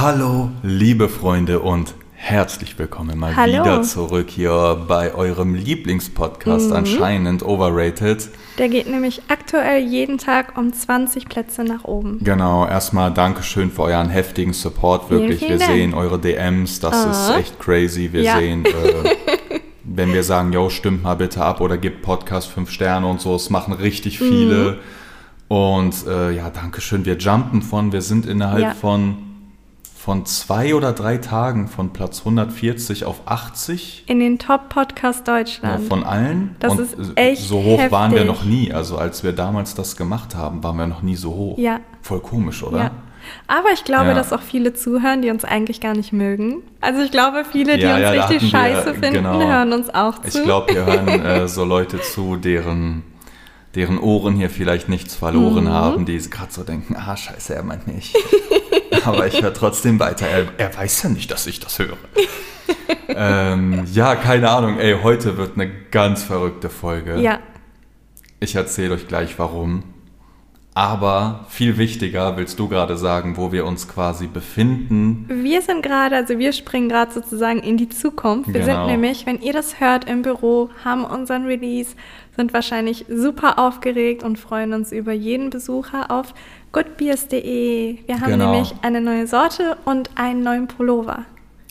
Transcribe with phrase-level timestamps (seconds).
[0.00, 3.52] Hallo, liebe Freunde und herzlich willkommen mal Hallo.
[3.52, 8.30] wieder zurück hier bei eurem Lieblingspodcast anscheinend Overrated.
[8.56, 12.18] Der geht nämlich aktuell jeden Tag um 20 Plätze nach oben.
[12.22, 15.38] Genau, erstmal Dankeschön für euren heftigen Support, Vielen, wirklich.
[15.40, 15.70] vielen Wir Dank.
[15.72, 17.10] sehen eure DMs, das Ah.
[17.10, 18.08] ist echt crazy.
[18.12, 18.38] Wir Ja.
[18.38, 18.70] sehen, äh,
[19.84, 23.34] wenn wir sagen, yo, stimmt mal bitte ab oder gebt Podcast 5 Sterne und so,
[23.34, 24.78] es machen richtig viele.
[25.50, 25.54] Mhm.
[25.56, 27.04] Und äh, ja, Dankeschön.
[27.04, 28.72] Wir jumpen von, wir sind innerhalb Ja.
[28.74, 29.16] von,
[30.02, 34.04] von zwei oder drei Tagen von Platz 140 auf 80.
[34.06, 35.88] In den Top-Podcast Ja, Deutschland.
[35.88, 36.56] von allen.
[36.58, 38.34] Das und ist echt so hoch waren wir heftig.
[38.34, 38.72] noch nie.
[38.72, 41.58] Also als wir damals das gemacht haben, waren wir noch nie so hoch.
[41.58, 41.80] Ja.
[42.00, 42.78] Voll komisch, oder?
[42.78, 42.90] ja.
[43.46, 44.14] Aber ich glaube, Ja.
[44.14, 46.62] dass auch viele zuhören, die uns eigentlich gar nicht mögen.
[46.80, 49.38] Also ich glaube, viele, die Ja, uns ja, richtig wir- scheiße finden, genau.
[49.38, 50.38] hören uns auch zu.
[50.38, 53.02] Ich glaube, wir hören äh, so Leute zu, deren,
[53.74, 55.68] deren Ohren hier vielleicht nichts verloren Mhm.
[55.72, 58.14] haben, die gerade so denken, ah, scheiße, er meint mich.
[59.04, 60.26] Aber ich höre trotzdem weiter.
[60.26, 61.96] Er, er weiß ja nicht, dass ich das höre.
[63.08, 64.78] ähm, ja, keine Ahnung.
[64.78, 67.20] Ey, heute wird eine ganz verrückte Folge.
[67.20, 67.38] ja,
[68.40, 69.84] Ich erzähle euch gleich warum.
[70.72, 75.26] Aber viel wichtiger, willst du gerade sagen, wo wir uns quasi befinden?
[75.28, 78.54] wir sind gerade, also wir springen gerade sozusagen in die Zukunft.
[78.54, 78.84] Wir Genau.
[78.84, 81.96] sind nämlich, wenn ihr das hört im Büro, haben unseren Release,
[82.36, 86.34] sind wahrscheinlich super aufgeregt und freuen uns über jeden Besucher auf
[86.72, 87.98] goodbeers.de.
[88.06, 88.52] Wir haben Genau.
[88.52, 91.24] nämlich eine neue Sorte und einen neuen Pullover.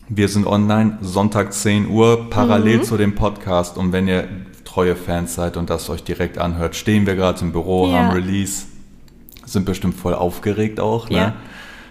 [0.09, 2.83] Wir sind online, Sonntag 10 Uhr, parallel Mhm.
[2.83, 3.77] zu dem Podcast.
[3.77, 4.27] Und wenn ihr
[4.65, 7.99] treue Fans seid und das euch direkt anhört, stehen wir gerade im Büro, Ja.
[7.99, 8.65] haben Release,
[9.45, 11.09] sind bestimmt voll aufgeregt auch.
[11.09, 11.17] Ne?
[11.17, 11.33] Ja.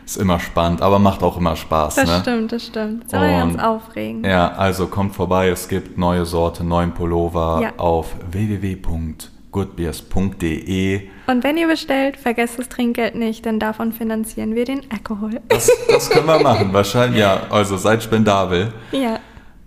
[0.04, 1.96] Ist immer spannend, aber macht auch immer Spaß.
[1.96, 2.18] Das ne?
[2.22, 3.10] stimmt, das stimmt.
[3.10, 4.24] Soll uns aufregen.
[4.24, 7.72] Ja, also kommt vorbei, es gibt neue Sorte, neuen Pullover Ja.
[7.76, 8.14] auf
[9.52, 11.00] www.goodbeers.de.
[11.26, 15.40] Und wenn ihr bestellt, vergesst das Trinkgeld nicht, denn davon finanzieren wir den Alkohol.
[15.48, 17.20] Das, das können wir machen, wahrscheinlich.
[17.20, 18.72] Ja, also seid spendabel.
[18.92, 19.18] ja.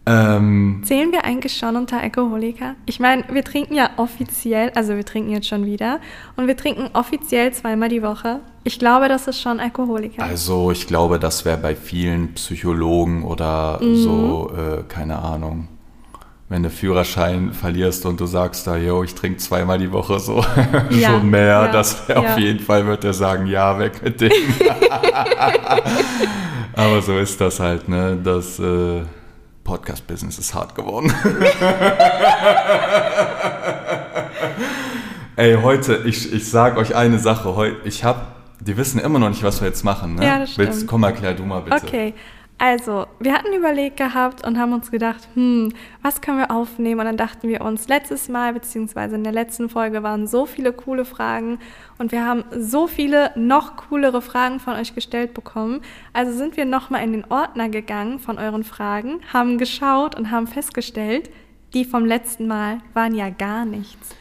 [0.07, 2.73] Ähm, Zählen wir eigentlich schon unter Alkoholiker?
[2.87, 5.99] Ich meine, wir trinken ja offiziell, also wir trinken jetzt schon wieder,
[6.35, 8.39] und wir trinken offiziell zweimal die Woche.
[8.63, 10.23] Ich glaube, das ist schon Alkoholiker.
[10.23, 13.95] Also ich glaube, das wäre bei vielen Psychologen oder Mhm.
[13.95, 15.67] so, äh, keine Ahnung.
[16.51, 20.43] Wenn du Führerschein verlierst und du sagst da, yo, ich trinke zweimal die Woche so
[20.89, 22.33] Ja, schon mehr, ja, das wäre ja.
[22.33, 24.33] auf jeden Fall, wird er sagen, ja, weg mit dem.
[26.75, 28.19] Aber so ist das halt, ne?
[28.21, 29.03] Das äh,
[29.63, 31.13] Podcast-Business ist hart geworden.
[35.37, 39.29] Ey, heute, ich, ich sag euch eine Sache, heute, ich hab, die wissen immer noch
[39.29, 40.25] nicht, was wir jetzt machen, ne?
[40.25, 40.89] Ja, das Willst, stimmt.
[40.89, 41.77] komm, erklär du mal bitte.
[41.81, 42.13] Okay,
[42.61, 45.73] also wir hatten überlegt gehabt und haben uns gedacht, hm,
[46.03, 46.99] was können wir aufnehmen?
[46.99, 50.71] Und dann dachten wir uns, letztes Mal, beziehungsweise in der letzten Folge waren so viele
[50.71, 51.57] coole Fragen
[51.97, 55.81] und wir haben so viele noch coolere Fragen von euch gestellt bekommen.
[56.13, 60.45] Also sind wir nochmal in den Ordner gegangen von euren Fragen, haben geschaut und haben
[60.45, 61.31] festgestellt,
[61.73, 64.15] die vom letzten Mal waren ja gar nichts.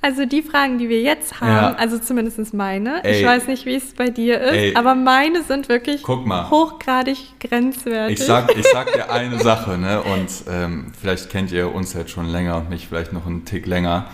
[0.00, 1.72] Also die Fragen, die wir jetzt haben, Ja.
[1.74, 3.20] also zumindest meine, Ey.
[3.20, 4.74] ich weiß nicht, wie es bei dir ist, Ey.
[4.76, 8.20] aber meine sind wirklich hochgradig grenzwertig.
[8.20, 10.00] Ich sag, ich sag dir eine Sache, ne?
[10.02, 13.66] Und ähm, vielleicht kennt ihr uns jetzt schon länger und mich vielleicht noch einen Tick
[13.66, 14.06] länger.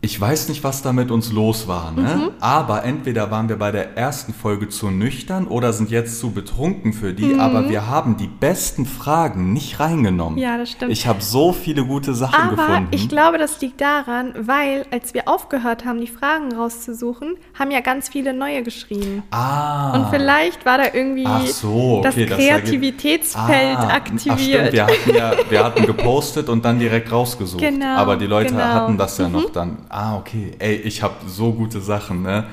[0.00, 2.02] Ich weiß nicht, was da mit uns los war, ne?
[2.02, 2.30] Mhm.
[2.38, 6.92] Aber entweder waren wir bei der ersten Folge zu nüchtern oder sind jetzt zu betrunken
[6.92, 10.36] für die, aber wir haben die besten Fragen nicht reingenommen.
[10.36, 10.42] Mhm.
[10.44, 10.92] Ja, das stimmt.
[10.92, 12.88] Ich habe so viele gute Sachen aber gefunden.
[12.92, 17.80] ich glaube, das liegt daran, weil als wir aufgehört haben, die Fragen rauszusuchen, haben ja
[17.80, 19.24] ganz viele neue geschrieben.
[19.32, 19.96] ah.
[19.96, 24.38] Und vielleicht war da irgendwie Ach so, das okay, das Kreativitätsfeld Ah, Ach aktiviert.
[24.40, 27.60] stimmt, wir hatten, ja, wir hatten gepostet und dann direkt rausgesucht.
[27.60, 28.62] Genau, Aber die Leute genau.
[28.64, 29.78] hatten das ja noch dann.
[29.88, 30.52] Ah, okay.
[30.58, 32.44] Ey, ich habe so gute Sachen, ne?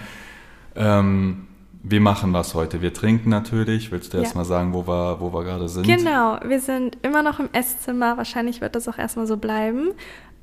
[0.75, 1.47] Ähm,
[1.83, 2.81] wir machen was heute.
[2.81, 3.91] Wir trinken natürlich.
[3.91, 4.23] Willst du Ja.
[4.23, 5.85] erst mal sagen, wo wir, wo wir gerade sind?
[5.85, 8.17] Genau, wir sind immer noch im Esszimmer.
[8.17, 9.89] Wahrscheinlich wird das auch erstmal so bleiben.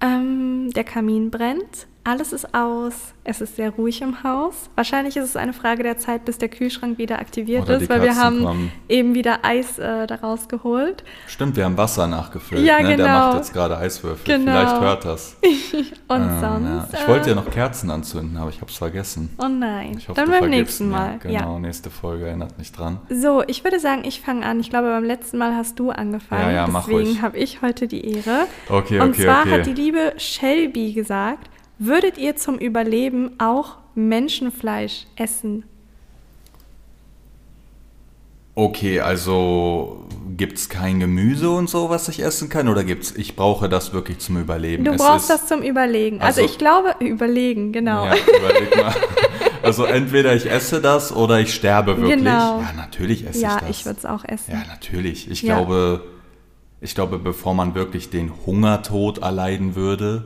[0.01, 4.69] Ähm, der Kamin brennt, alles ist aus, es ist sehr ruhig im Haus.
[4.75, 8.03] Wahrscheinlich ist es eine Frage der Zeit, bis der Kühlschrank wieder aktiviert Oder ist, weil
[8.03, 8.73] wir haben kommen.
[8.89, 11.05] eben wieder Eis äh, daraus geholt.
[11.29, 12.65] Stimmt, wir haben Wasser nachgefüllt.
[12.67, 12.89] Ja, ne?
[12.89, 13.09] Der genau.
[13.09, 14.25] macht jetzt gerade Eiswürfel.
[14.25, 14.51] Genau.
[14.53, 15.37] Vielleicht hört das.
[16.09, 16.93] Und Ähm, sonst.
[16.93, 16.99] ja.
[17.01, 19.31] Ich wollte ja äh, noch Kerzen anzünden, aber ich habe es vergessen.
[19.39, 19.95] Oh nein.
[19.97, 20.89] Ich hoffe, Dann beim nächsten.
[20.89, 21.19] Mal.
[21.21, 21.59] Genau, Ja.
[21.61, 22.99] nächste Folge erinnert mich dran.
[23.09, 24.59] So, ich würde sagen, ich fange an.
[24.59, 26.43] Ich glaube, beim letzten Mal hast du angefangen.
[26.43, 26.87] Ja, ja, mach.
[26.87, 28.47] Deswegen habe ich heute die Ehre.
[28.69, 29.53] Okay, Und okay, zwar okay.
[29.53, 31.49] hat die liebe Shelby gesagt,
[31.87, 35.65] würdet ihr zum Überleben auch Menschenfleisch essen?
[38.55, 40.05] Okay, also
[40.37, 42.69] gibt's kein Gemüse und so, was ich essen kann?
[42.69, 44.85] Oder gibt's, ich brauche das wirklich zum Überleben?
[44.85, 46.21] Du Es brauchst das zum Überlegen.
[46.21, 48.05] Also, Also- ich glaube, überlegen, genau.
[48.05, 48.95] Ja, überleg mal.
[49.63, 52.17] Also entweder ich esse das oder ich sterbe wirklich.
[52.19, 52.61] Genau.
[52.63, 53.71] Ja, natürlich esse Ja, ich das.
[53.71, 54.51] ich würde es auch essen.
[54.55, 55.31] Ja, natürlich.
[55.31, 55.55] Ich Ja.
[55.55, 56.03] glaube,
[56.81, 60.25] ich glaube, bevor man wirklich den Hungertod erleiden würde,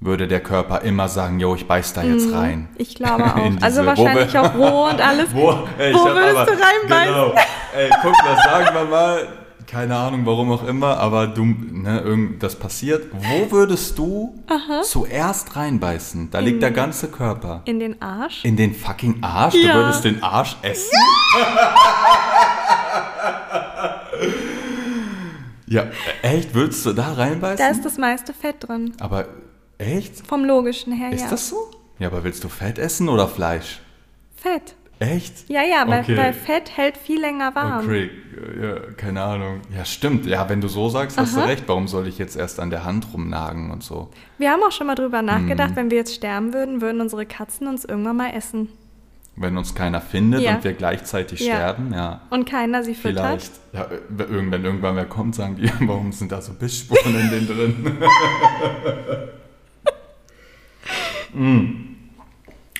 [0.00, 2.60] würde der Körper immer sagen, jo, ich beiß da jetzt rein.
[2.60, 2.68] Mhm.
[2.78, 3.36] Ich glaube auch.
[3.36, 5.28] In also wahrscheinlich auch roh und alles.
[5.34, 7.14] Wo, ey, Wo würdest aber, du reinbeißen?
[7.14, 7.34] Genau.
[7.76, 9.28] Ey, guck mal, sagen wir mal,
[9.66, 13.06] keine Ahnung, warum auch immer, aber du, ne, irgend, das passiert.
[13.12, 14.42] Wo würdest du
[14.82, 16.30] zuerst reinbeißen?
[16.30, 17.62] Da liegt der ganze Körper.
[17.66, 18.44] In den Arsch?
[18.44, 19.54] In den fucking Arsch?
[19.54, 19.74] Ja.
[19.74, 20.90] Du würdest den Arsch essen?
[25.66, 25.84] Ja,
[26.22, 26.52] echt?
[26.54, 27.58] Würdest du da reinbeißen?
[27.58, 28.92] Da ist das meiste Fett drin.
[28.98, 29.26] aber
[29.80, 30.26] echt?
[30.26, 31.30] Vom logischen her, Ist ja.
[31.30, 31.56] das so?
[31.98, 33.80] Ja, aber willst du Fett essen oder Fleisch?
[34.36, 34.74] Fett.
[34.98, 35.48] Echt?
[35.48, 36.16] Ja, ja, weil, Okay.
[36.16, 37.84] weil Fett hält viel länger warm.
[37.86, 38.10] Okay,
[38.60, 39.60] ja, keine Ahnung.
[39.74, 40.26] Ja, stimmt.
[40.26, 41.64] Ja, wenn du so sagst, hast du recht.
[41.68, 44.10] Warum soll ich jetzt erst an der Hand rumnagen und so?
[44.36, 45.26] Wir haben auch schon mal drüber Mhm.
[45.28, 48.68] nachgedacht, wenn wir jetzt sterben würden, würden unsere Katzen uns irgendwann mal essen.
[49.36, 50.56] Wenn uns keiner findet Ja.
[50.56, 51.54] und wir gleichzeitig Ja.
[51.54, 52.20] sterben, ja.
[52.28, 53.24] Und keiner sie füttert.
[53.24, 53.52] Vielleicht.
[53.72, 57.46] Ja, äh, irgendwann, irgendwann wer kommt, sagen die, warum sind da so Bissspuren in denen
[57.46, 57.98] drin?
[61.34, 61.86] Mm.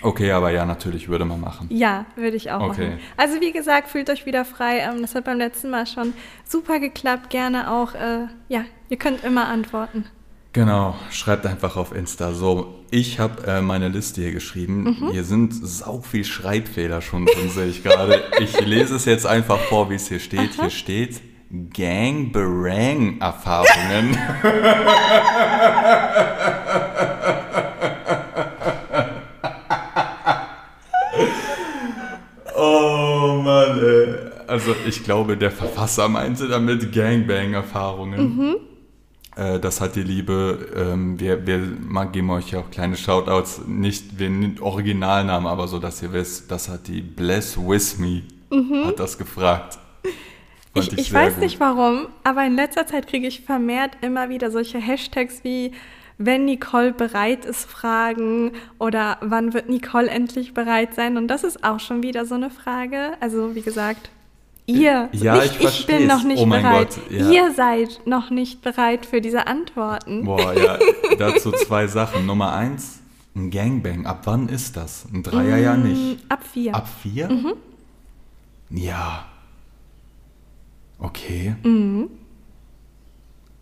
[0.03, 1.67] Okay, aber ja, natürlich würde man machen.
[1.71, 2.91] Ja, würde ich auch Okay.
[2.91, 3.01] machen.
[3.19, 4.79] Also wie gesagt, fühlt euch wieder frei.
[4.79, 6.15] Ähm, das hat beim letzten Mal schon
[6.47, 7.29] super geklappt.
[7.29, 10.07] Gerne auch, äh, ja, ihr könnt immer antworten.
[10.53, 12.33] Genau, schreibt einfach auf Insta.
[12.33, 14.97] So, ich habe äh, meine Liste hier geschrieben.
[14.99, 15.11] Mhm.
[15.13, 18.25] Hier sind sau viel Schreibfehler schon drin, sehe ich gerade.
[18.41, 20.55] Ich lese es jetzt einfach vor, wie es hier steht.
[20.55, 21.21] Hier steht
[21.53, 24.17] Gang-Barang-Erfahrungen.
[33.77, 34.15] Mann, ey.
[34.47, 38.37] Also ich glaube, der Verfasser meinte damit Gangbang-Erfahrungen.
[38.37, 38.57] Mhm.
[39.37, 41.59] Äh, Das hat die Liebe, ähm, wir, wir
[42.13, 46.89] geben euch auch kleine Shoutouts, nicht den Originalnamen, aber so, dass ihr wisst, das hat
[46.89, 48.23] die Bless With Me,
[48.87, 49.75] hat das gefragt.
[50.75, 50.93] Fand Mhm.
[50.93, 51.43] Ich, ich sehr weiß gut.
[51.43, 55.73] nicht warum, aber in letzter Zeit kriege ich vermehrt immer wieder solche Hashtags wie
[56.23, 61.17] wenn Nicole bereit ist, fragen oder wann wird Nicole endlich bereit sein?
[61.17, 63.13] Und das ist auch schon wieder so eine Frage.
[63.21, 64.11] Also wie gesagt,
[64.67, 66.89] ihr, Ja, nicht ich ich bin noch nicht Oh mein bereit.
[67.09, 67.31] Gott, ja.
[67.31, 70.27] Ihr seid noch nicht bereit für diese Antworten.
[70.27, 70.79] Boah, ja,
[71.19, 72.27] dazu zwei Sachen.
[72.27, 73.01] Nummer eins,
[73.35, 74.05] ein Gangbang.
[74.05, 75.07] Ab wann ist das?
[75.11, 76.19] Ein Dreier ja nicht.
[76.29, 76.75] Ab vier.
[76.75, 77.55] Ab vier?
[78.69, 79.25] Ja.
[80.99, 81.55] Okay.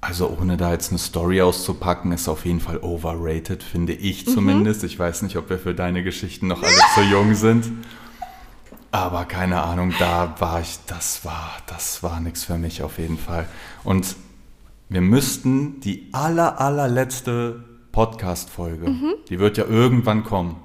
[0.09, 4.83] Also ohne da jetzt eine Story auszupacken, ist auf jeden Fall overrated, finde ich zumindest.
[4.83, 7.71] Ich weiß nicht, ob wir für deine Geschichten noch alle zu jung sind.
[8.91, 13.19] Aber keine Ahnung, da war ich, das war, das war nichts für mich auf jeden
[13.19, 13.49] Fall.
[13.85, 14.17] Und
[14.89, 17.63] wir müssten die aller, allerletzte
[17.93, 18.97] Podcast-Folge,
[19.29, 20.57] die wird ja irgendwann kommen.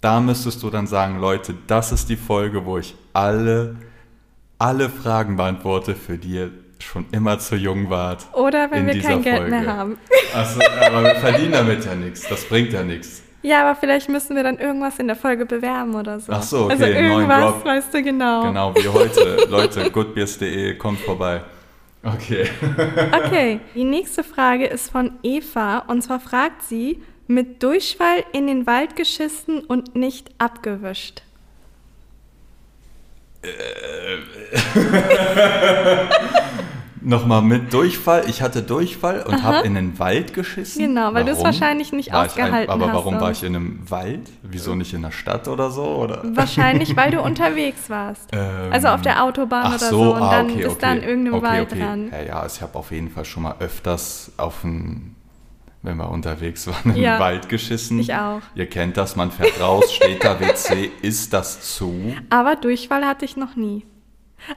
[0.00, 3.76] Da müsstest du dann sagen, Leute, das ist die Folge, wo ich alle,
[4.56, 8.26] alle Fragen beantworte, für die ihr schon immer zu jung wart.
[8.32, 9.50] Oder wenn wir kein Geld Folge.
[9.50, 9.98] mehr haben.
[10.34, 12.28] Achso, aber wir verdienen damit ja nichts.
[12.28, 13.22] Das bringt ja nichts.
[13.42, 16.32] Ja, aber vielleicht müssen wir dann irgendwas in der Folge bewerben oder so.
[16.32, 17.64] Ach so, okay, Also einen neuen irgendwas, Drop.
[17.64, 18.42] weißt du genau.
[18.42, 19.36] Genau, wie heute.
[19.48, 21.42] Leute, goodbeers.de, kommt vorbei.
[22.02, 22.48] Okay.
[23.24, 28.66] Okay, die nächste Frage ist von Eva und zwar fragt sie, mit Durchfall in den
[28.66, 31.22] Wald geschissen und nicht abgewischt.
[37.06, 38.28] Nochmal mit Durchfall.
[38.28, 40.82] Ich hatte Durchfall und habe in den Wald geschissen.
[40.82, 43.88] Genau, weil du es wahrscheinlich nicht War ausgehalten Aber hast warum war ich in einem
[43.88, 44.28] Wald?
[44.42, 45.84] Wieso nicht in der Stadt oder so?
[45.84, 46.22] Oder?
[46.24, 48.28] Wahrscheinlich, weil du unterwegs warst.
[48.32, 50.78] Ähm, also auf der Autobahn oder so, so und ah, dann okay, bist okay.
[50.80, 52.10] da in irgendeinem okay, Wald dran.
[52.10, 55.14] Ja, ja, ich habe auf jeden Fall schon mal öfters auf ein,
[55.86, 57.98] wenn wir unterwegs waren, im Ja, Wald geschissen.
[58.00, 58.40] ich auch.
[58.54, 62.14] Ihr kennt das, man fährt raus, steht da WC, ist das zu?
[62.28, 63.86] Aber Durchfall hatte ich noch nie.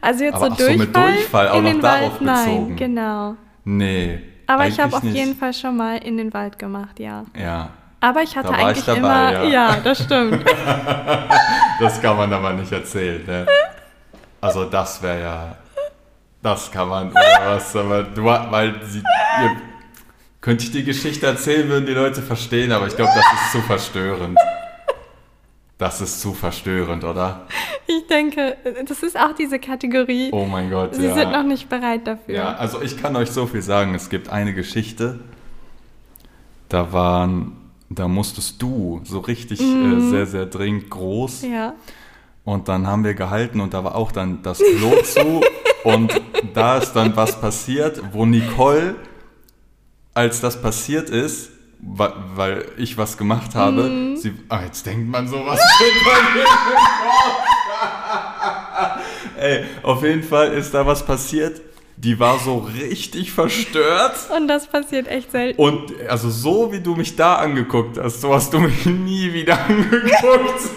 [0.02, 2.22] Also jetzt Aber so ach so, Durchfall, mit Durchfall auch in noch den darauf Wald,
[2.22, 2.76] nein, bezogen.
[2.76, 3.36] genau.
[3.64, 4.20] Nee.
[4.48, 5.16] Aber ich habe eigentlich auf nicht.
[5.16, 7.24] jeden Fall schon mal in den Wald gemacht, ja.
[7.40, 7.70] Ja,
[8.02, 9.44] Aber ich hatte war ich eigentlich dabei, immer, ja.
[9.44, 10.44] ja, das stimmt.
[11.80, 13.46] das kann man aber nicht erzählen, ne?
[14.42, 15.56] Also das wäre ja,
[16.42, 17.22] das kann man, oder
[17.56, 19.52] was, aber du, weil sie, ihr,
[20.50, 23.62] könnte ich die Geschichte erzählen, würden die Leute verstehen, aber ich glaube, das ist zu
[23.62, 24.36] verstörend.
[25.78, 27.46] Das ist zu verstörend, oder?
[27.86, 30.30] Ich denke, das ist auch diese Kategorie.
[30.32, 31.14] Oh mein Gott, Sie ja.
[31.14, 32.34] sind noch nicht bereit dafür.
[32.34, 33.94] Ja, also ich kann euch so viel sagen.
[33.94, 35.20] Es gibt eine Geschichte,
[36.68, 37.56] da waren,
[37.92, 41.44] da musstest du so richtig äh, sehr, sehr dringend groß.
[41.44, 41.54] Mhm.
[41.54, 41.74] Ja.
[42.44, 45.42] Und dann haben wir gehalten und da war auch dann das Klo zu.
[45.86, 46.12] Und
[46.54, 48.96] da ist dann was passiert, wo Nicole,
[50.20, 51.50] als das passiert ist,
[51.80, 54.18] weil ich was gemacht habe.
[54.18, 55.58] Sie, ah, jetzt denkt man sowas.
[59.40, 61.62] Ey, auf jeden Fall ist da was passiert.
[61.96, 64.18] Die war so richtig verstört.
[64.36, 65.62] Und das passiert echt selten.
[65.62, 69.58] Und also so wie du mich da angeguckt hast, so hast du mich nie wieder
[69.58, 70.70] angeguckt.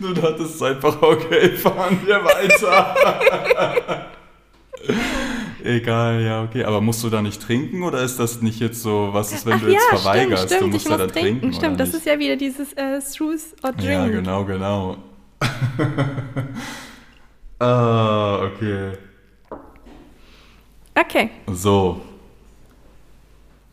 [0.00, 4.06] du dachtest einfach, okay, fahren wir weiter.
[5.66, 6.64] Egal, ja, okay.
[6.64, 9.54] Aber musst du da nicht trinken oder ist das nicht jetzt so, was ist, wenn
[9.54, 10.44] Ach du jetzt ja, verweigerst?
[10.44, 11.52] stimmt, stimmt, du musst ja muss dann trinken.
[11.52, 13.88] Stimmt, oder das ist ja wieder dieses äh, Truth or Drink.
[13.88, 14.96] Ja, genau, genau.
[17.58, 18.92] ah, okay.
[20.98, 22.00] Okay, So.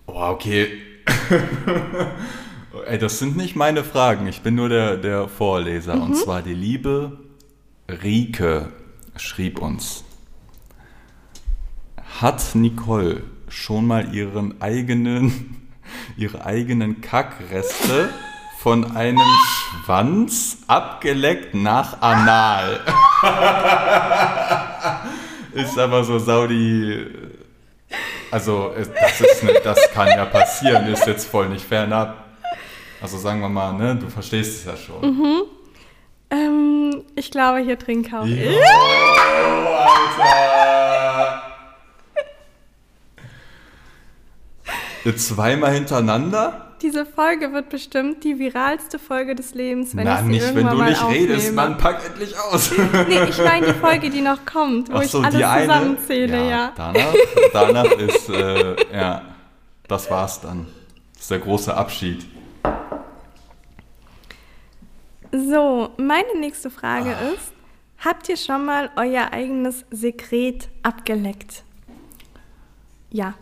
[0.05, 0.67] Boah, okay.
[2.87, 4.27] Ey, das sind nicht meine Fragen.
[4.27, 5.93] Ich bin nur der, der Vorleser.
[5.93, 7.19] Und zwar die liebe
[7.89, 8.73] Rike
[9.15, 10.03] schrieb uns.
[12.21, 15.67] Hat Nicole schon mal ihren eigenen,
[16.17, 18.09] ihre eigenen Kackreste
[18.59, 19.19] von einem
[19.85, 22.81] Schwanz abgeleckt nach Anal?
[25.53, 27.05] Ist aber so Saudi.
[28.31, 32.25] Also, das, ist ne, das kann ja passieren, ist jetzt voll nicht fernab.
[32.99, 35.45] Also, sagen wir mal, ne, du verstehst es ja schon.
[36.31, 38.25] ähm, ich glaube, hier trinke auch.
[38.25, 38.57] Jo,
[40.19, 41.52] Alter!
[45.11, 46.69] Zweimal hintereinander?
[46.81, 50.57] Diese Folge wird bestimmt die viralste Folge des Lebens, wenn Na, ich sie nicht, wenn
[50.57, 51.55] irgendwann du mal nicht redest, aufnehme.
[51.55, 52.71] Mann, pack endlich aus.
[53.07, 55.65] Nee, ich meine die Folge, die noch kommt, wo Ach ich so, alles die eine.
[55.67, 56.71] zusammenzähle, ja.
[56.75, 57.13] Danach,
[57.53, 59.21] danach ist, äh, ja,
[59.87, 60.67] das war's dann.
[61.13, 62.25] Das ist der große Abschied.
[65.31, 67.29] So, meine nächste Frage Ah.
[67.33, 67.51] ist,
[68.03, 71.63] habt ihr schon mal euer eigenes Sekret abgeleckt?
[73.09, 73.33] Ja.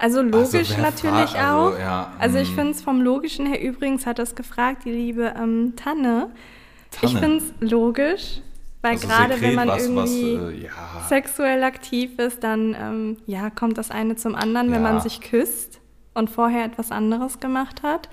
[0.00, 1.78] Also logisch wer natürlich fra- also, auch.
[1.78, 2.54] ja, also ich mm.
[2.54, 6.30] finde es vom Logischen her, übrigens hat das gefragt, die liebe ähm, Tanne.
[6.92, 7.18] Ich Tanne.
[7.20, 8.40] finde es logisch,
[8.82, 10.70] weil Also gerade wenn man was, was, irgendwie äh, ja.
[11.08, 14.92] sexuell aktiv ist, dann ähm, ja, kommt das eine zum anderen, wenn Ja.
[14.92, 15.80] man sich küsst
[16.14, 18.08] und vorher etwas anderes gemacht hat.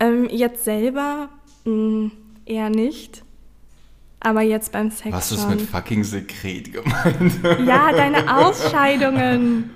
[0.00, 1.28] Ähm, jetzt selber
[1.64, 2.10] mh,
[2.46, 3.22] eher nicht.
[4.18, 7.40] Aber jetzt beim Sex Was ist mit fucking Sekret gemeint?
[7.66, 9.70] ja, deine Ausscheidungen.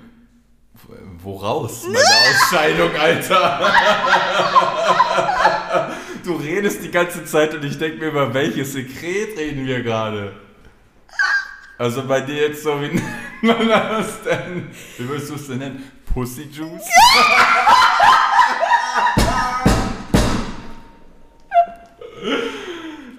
[1.27, 1.83] Woraus?
[1.83, 3.59] Meine Ausscheidung, Alter.
[6.23, 10.33] Du redest die ganze Zeit und ich denke mir, über welches Sekret reden wir gerade?
[11.77, 12.91] Also bei dir jetzt so, wie
[13.47, 14.69] das denn?
[14.97, 15.89] Wie würdest du es denn nennen?
[16.13, 16.83] Pussy Juice?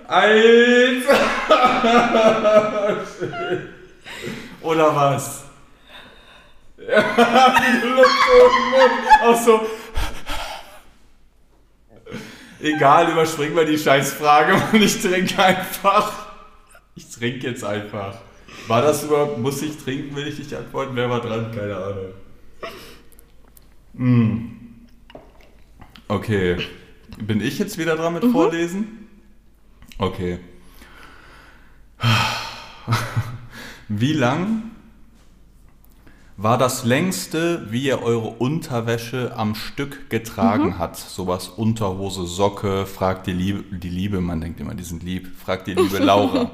[0.06, 1.18] Alter!
[4.60, 5.48] Oder was?
[6.88, 8.11] Ja, die Luft
[8.71, 9.23] Mund.
[9.23, 9.66] Auch so.
[12.61, 16.28] Egal, überspringen wir die Scheißfrage und ich trinke einfach.
[16.97, 18.16] Ich trinke jetzt einfach.
[18.66, 20.97] War das überhaupt, muss ich trinken, will ich nicht antworten?
[20.97, 21.52] Wer war dran?
[21.54, 22.12] Keine Ahnung.
[23.97, 24.87] Hm.
[26.09, 26.57] Okay.
[27.18, 29.09] Bin ich jetzt wieder dran mit Vorlesen?
[29.99, 30.38] Okay.
[33.88, 34.71] Wie lang
[36.40, 40.97] war das längste, wie ihr eure Unterwäsche am Stück getragen hat?
[40.97, 45.66] Sowas Unterhose, Socke, fragt die Liebe, die Liebe, man denkt immer, die sind lieb, fragt
[45.66, 46.52] die liebe Laura.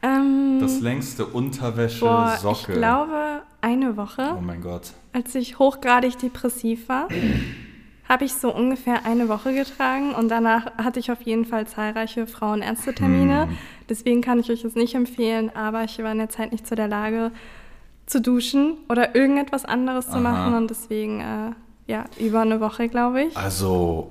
[0.00, 2.72] Ähm, Das längste Unterwäsche, boah, Socke.
[2.72, 4.92] ich glaube, eine Woche, oh mein Gott.
[5.12, 7.08] als ich hochgradig depressiv war,
[8.08, 12.26] habe ich so ungefähr eine Woche getragen und danach hatte ich auf jeden Fall zahlreiche
[12.26, 13.42] Frauenärztetermine.
[13.42, 13.58] Hm.
[13.90, 16.74] Deswegen kann ich euch das nicht empfehlen, aber ich war in der Zeit nicht zu
[16.74, 17.30] der Lage
[18.12, 20.20] zu duschen oder irgendetwas anderes zu Aha.
[20.20, 21.50] machen und deswegen, äh,
[21.90, 23.36] ja, über eine Woche, glaube ich.
[23.36, 24.10] Also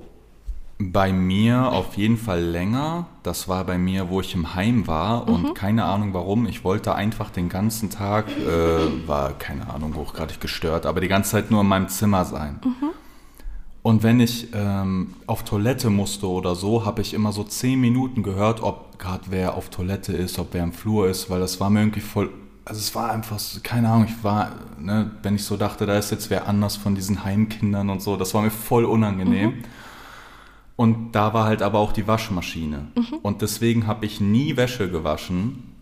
[0.78, 3.06] bei mir auf jeden Fall länger.
[3.22, 5.34] Das war bei mir, wo ich im Heim war Mhm.
[5.34, 6.46] und keine Ahnung warum.
[6.46, 11.30] Ich wollte einfach den ganzen Tag, äh, war keine Ahnung, hochgradig gestört, aber die ganze
[11.32, 12.58] Zeit nur in meinem Zimmer sein.
[12.64, 12.88] Mhm.
[13.82, 18.22] Und wenn ich ähm, auf Toilette musste oder so, habe ich immer so zehn Minuten
[18.22, 21.70] gehört, ob gerade wer auf Toilette ist, ob wer im Flur ist, weil das war
[21.70, 22.30] mir irgendwie voll.
[22.64, 25.98] Also es war einfach, so, keine Ahnung, ich war, ne, wenn ich so dachte, da
[25.98, 29.64] ist jetzt wer anders von diesen Heimkindern und so, das war mir voll unangenehm.
[30.76, 32.88] Und da war halt aber auch die Waschmaschine.
[33.22, 35.74] Und deswegen habe ich nie Wäsche gewaschen.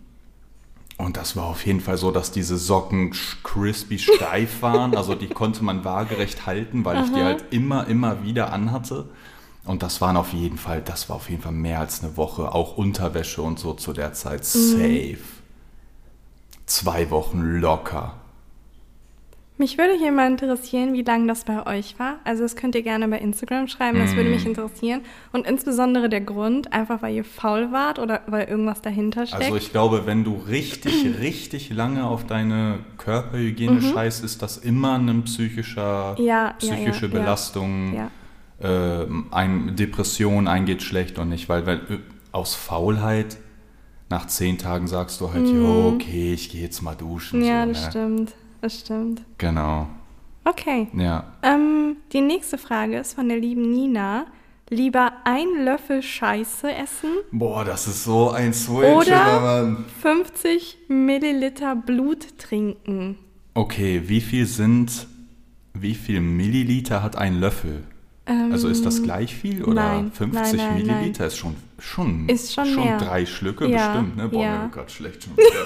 [0.97, 3.11] Und das war auf jeden Fall so, dass diese Socken
[3.43, 4.95] crispy steif waren.
[4.95, 9.09] Also die konnte man waagerecht halten, weil ich die halt immer, immer wieder anhatte.
[9.63, 12.53] Und das waren auf jeden Fall, das war auf jeden Fall mehr als eine Woche.
[12.53, 15.17] Auch Unterwäsche und so zu der Zeit safe.
[16.71, 18.13] Zwei Wochen locker.
[19.57, 22.19] Mich würde hier mal interessieren, wie lange das bei euch war.
[22.23, 24.31] Also das könnt ihr gerne bei Instagram schreiben, das würde Mm.
[24.31, 25.01] mich interessieren.
[25.33, 29.43] Und insbesondere der Grund, einfach weil ihr faul wart oder weil irgendwas dahinter steckt.
[29.43, 34.93] Also ich glaube, wenn du richtig, richtig lange auf deine Körperhygiene scheißt, ist das immer
[34.95, 36.25] eine psychischer, Mhm.
[36.25, 37.19] Ja, psychische ja, ja.
[37.19, 38.09] Belastung.
[38.61, 41.97] äh, ein, Depression, ein geht schlecht und nicht, weil, weil äh,
[42.31, 43.37] aus Faulheit
[44.11, 47.39] nach zehn Tagen sagst du halt, jo, okay, ich gehe jetzt mal duschen.
[47.39, 47.45] Mhm.
[47.45, 47.89] ja, so, das ne?
[47.89, 48.33] stimmt.
[48.61, 49.21] Das stimmt.
[49.39, 49.87] Genau,
[50.43, 50.87] Okay.
[50.95, 51.23] ja.
[51.43, 54.25] Ähm, die nächste Frage ist von der lieben Nina.
[54.69, 59.85] Lieber ein Löffel Scheiße essen Boah, das ist so ein Oder- Mann.
[60.01, 63.17] 50 Milliliter Blut trinken.
[63.53, 65.07] Okay, wie viel sind,
[65.73, 67.83] wie viel Milliliter hat ein Löffel?
[68.25, 72.29] Also ist das gleich viel oder Ähm, nein, 50 nein, nein, Milliliter ist schon schon
[72.29, 72.97] Ist schon mehr.
[72.97, 74.27] drei Schlücke Ja, bestimmt, ne?
[74.29, 74.63] Boah, ja.
[74.63, 75.65] mir grad schlecht schon wieder.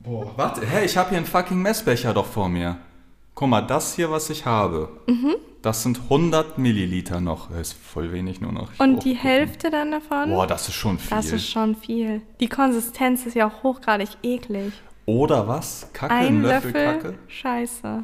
[0.00, 2.76] Boah, warte, hä, ich habe hier einen fucking Messbecher doch vor mir.
[3.34, 5.36] Guck mal, das hier, was ich habe, Mhm.
[5.62, 7.50] das sind 100 Milliliter noch.
[7.50, 8.72] Das ist voll wenig nur noch.
[8.72, 9.22] Ich Und die gucken.
[9.28, 10.30] Hälfte dann davon?
[10.30, 11.16] Boah, das ist schon viel.
[11.16, 12.22] das ist schon viel.
[12.40, 14.72] Die Konsistenz ist ja auch hochgradig eklig.
[15.06, 15.88] Oder was?
[15.92, 17.14] Kacke, Ein ein Löffel, Löffel Kacke?
[17.28, 18.02] Scheiße.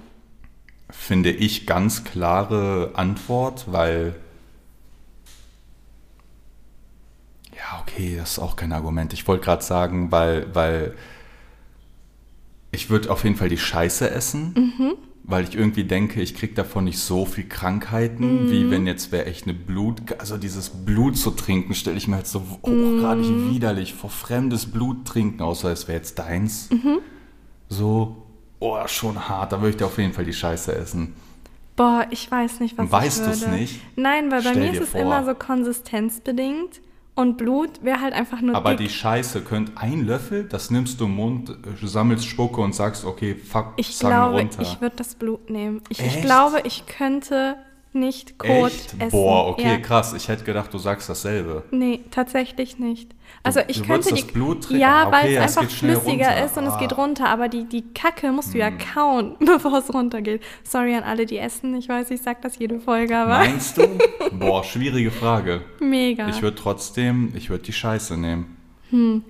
[0.97, 4.15] Finde ich ganz klare Antwort, weil.
[7.55, 9.13] Ja, okay, das ist auch kein Argument.
[9.13, 10.95] Ich wollte gerade sagen, weil, weil
[12.73, 14.55] ich würde auf jeden Fall die Scheiße essen,
[15.23, 19.27] weil ich irgendwie denke, ich kriege davon nicht so viel Krankheiten, wie wenn jetzt wäre
[19.27, 23.95] echt eine Blut, also dieses Blut zu trinken, stelle ich mir halt so hochgradig widerlich
[23.95, 26.69] vor fremdes Blut trinken, außer es wäre jetzt deins.
[27.69, 28.27] So,
[28.61, 31.15] oh, schon hart, da würde ich dir auf jeden Fall die Scheiße essen.
[31.77, 33.57] Boah, ich weiß nicht, was Weißt ich du's würde.
[33.57, 33.81] nicht?
[33.97, 35.01] Nein, weil bei Stell mir dir ist es vor.
[35.01, 36.81] immer so konsistenzbedingt
[37.17, 38.87] und Blut wäre halt einfach nur Aber dick.
[38.89, 43.35] die Scheiße könnte ein Löffel, das nimmst du im Mund, sammelst Spucke und sagst, okay,
[43.35, 44.63] fuck, ich glaube, runter.
[44.63, 45.83] ich würde das Blut nehmen.
[45.89, 47.57] Ich, ich glaube, ich könnte
[47.95, 48.95] nicht Kot Echt?
[48.99, 49.11] essen.
[49.11, 49.77] Boah, okay, ja.
[49.79, 50.13] krass.
[50.15, 51.63] Ich hätte gedacht, du sagst dasselbe.
[51.71, 53.15] Nee, tatsächlich nicht.
[53.43, 54.81] Also ich du könnte die das Blut trinken?
[54.81, 56.45] Ja, Ah, weil okay, es es einfach geht schnell flüssiger runter.
[56.45, 56.81] ist und es Ah.
[56.81, 56.81] Hm.
[56.89, 60.43] geht runter, aber die, die Kacke musst du ja kauen, bevor es runtergeht.
[60.63, 61.75] Sorry an alle, die essen.
[61.77, 63.87] Ich weiß, ich sag das jede Folge, aber Meinst du?
[64.39, 65.63] Boah, schwierige Frage.
[65.81, 66.29] mega.
[66.29, 68.57] Ich würde trotzdem, ich würde die Scheiße nehmen.
[68.91, 69.25] Hm.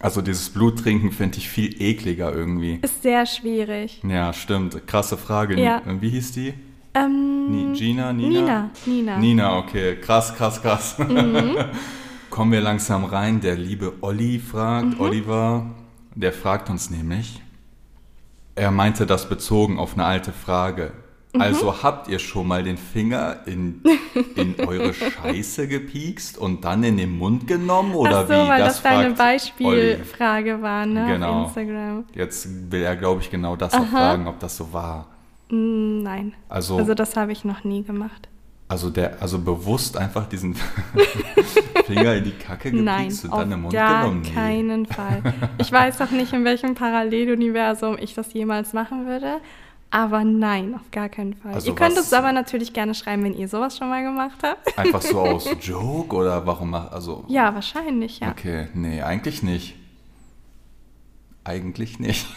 [0.00, 2.78] Also dieses Bluttrinken finde ich viel ekliger irgendwie.
[2.82, 4.00] ist sehr schwierig.
[4.08, 4.86] Ja, stimmt.
[4.86, 5.60] Krasse Frage.
[5.60, 5.82] Ja.
[6.00, 6.54] Wie hieß die?
[6.94, 8.12] Ähm, Ni Gina?
[8.12, 8.40] Nina?
[8.40, 8.70] Nina.
[8.86, 9.16] Nina.
[9.18, 9.96] Nina, okay.
[9.96, 10.98] Krass, krass, krass.
[10.98, 11.56] Mhm.
[12.30, 13.40] Kommen wir langsam rein.
[13.40, 15.00] Der liebe Olli fragt, Mhm.
[15.00, 15.66] Oliver,
[16.14, 17.40] der fragt uns nämlich,
[18.54, 20.92] er meinte das bezogen auf eine alte Frage.
[21.32, 21.40] Mhm.
[21.40, 23.82] Also habt ihr schon mal den Finger in,
[24.36, 28.48] in eure Scheiße gepiekst und dann in den Mund genommen oder Ach so, wie?
[28.48, 29.14] weil das, deine fragt Olli.
[29.16, 31.06] Beispielfrage war, ne?
[31.08, 31.42] Genau.
[31.42, 32.04] Auf Instagram.
[32.14, 35.08] Jetzt will er, glaube ich, genau das auch fragen, ob das so war.
[35.54, 36.32] Mm, Nein.
[36.48, 38.28] Also, Also das habe ich noch nie gemacht.
[38.68, 40.56] also, der, also bewusst einfach diesen
[41.86, 44.22] Finger in die Kacke Nein, gepiekst und dann im Mund gar genommen?
[44.22, 44.30] Nee.
[44.32, 45.22] keinen Fall.
[45.58, 49.36] Ich weiß auch nicht, in welchem Paralleluniversum ich das jemals machen würde.
[49.90, 51.54] Aber nein, auf gar keinen Fall.
[51.54, 54.76] Also ihr könnt es aber natürlich gerne schreiben, wenn ihr sowas schon mal gemacht habt.
[54.76, 58.30] Einfach so aus Joke oder warum mach, also Ja, wahrscheinlich, ja.
[58.30, 59.76] okay, nee, eigentlich nicht.
[61.44, 62.26] Eigentlich nicht.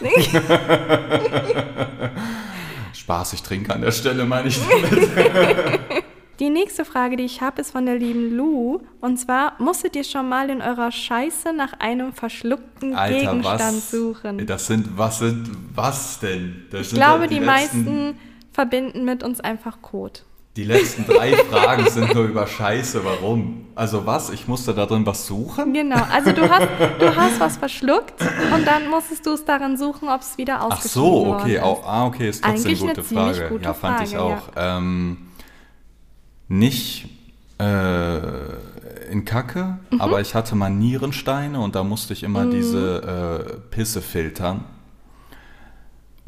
[3.08, 5.08] Spaß, ich trinke an der Stelle, meine ich damit.
[6.40, 8.80] Die nächste Frage, die ich habe, ist von der lieben Lou.
[9.00, 13.90] Und zwar, musstet ihr schon mal in eurer Scheiße nach einem verschluckten Alter, Gegenstand was?
[13.90, 14.46] suchen?
[14.46, 16.66] Das sind, was sind, was denn?
[16.70, 18.18] Das Ich sind glaube, ja die, meisten
[18.52, 20.24] verbinden mit uns einfach Kot.
[20.56, 23.04] Die letzten drei Fragen sind nur über Scheiße.
[23.04, 23.66] Warum?
[23.76, 24.30] Also was?
[24.30, 25.72] Ich musste da drin was suchen?
[25.72, 26.66] Genau, also du hast,
[26.98, 28.20] du hast was verschluckt
[28.52, 31.60] und dann musstest du es daran suchen, ob es wieder Ach ausgeschieden so, worden okay.
[31.60, 33.48] Auch, ah, okay, ist trotzdem Eigentlich eine gute Frage.
[33.50, 34.42] gute ja, fand ich Frage, auch.
[34.56, 35.18] Ähm,
[36.48, 37.08] nicht
[37.60, 38.18] äh,
[39.12, 40.00] in Kacke, Mhm.
[40.00, 44.64] aber ich hatte mal Nierensteine und da musste ich immer diese äh, Pisse filtern.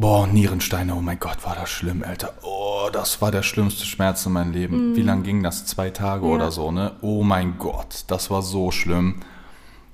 [0.00, 2.32] Boah, Nierensteine, oh mein Gott, war das schlimm, Alter.
[2.42, 4.96] Oh, das war der schlimmste Schmerz in meinem Leben.
[4.96, 5.66] Wie lang ging das?
[5.66, 6.30] Zwei Tage Mhm.
[6.30, 6.36] Ja.
[6.36, 6.92] oder so, ne?
[7.02, 9.16] Oh mein Gott, das war so schlimm.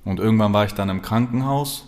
[0.05, 1.87] Und irgendwann war ich dann im Krankenhaus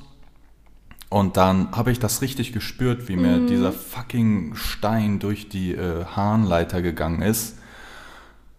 [1.07, 6.03] und dann habe ich das richtig gespürt, wie mir dieser fucking Stein durch die äh,
[6.03, 7.55] Harnleiter gegangen ist.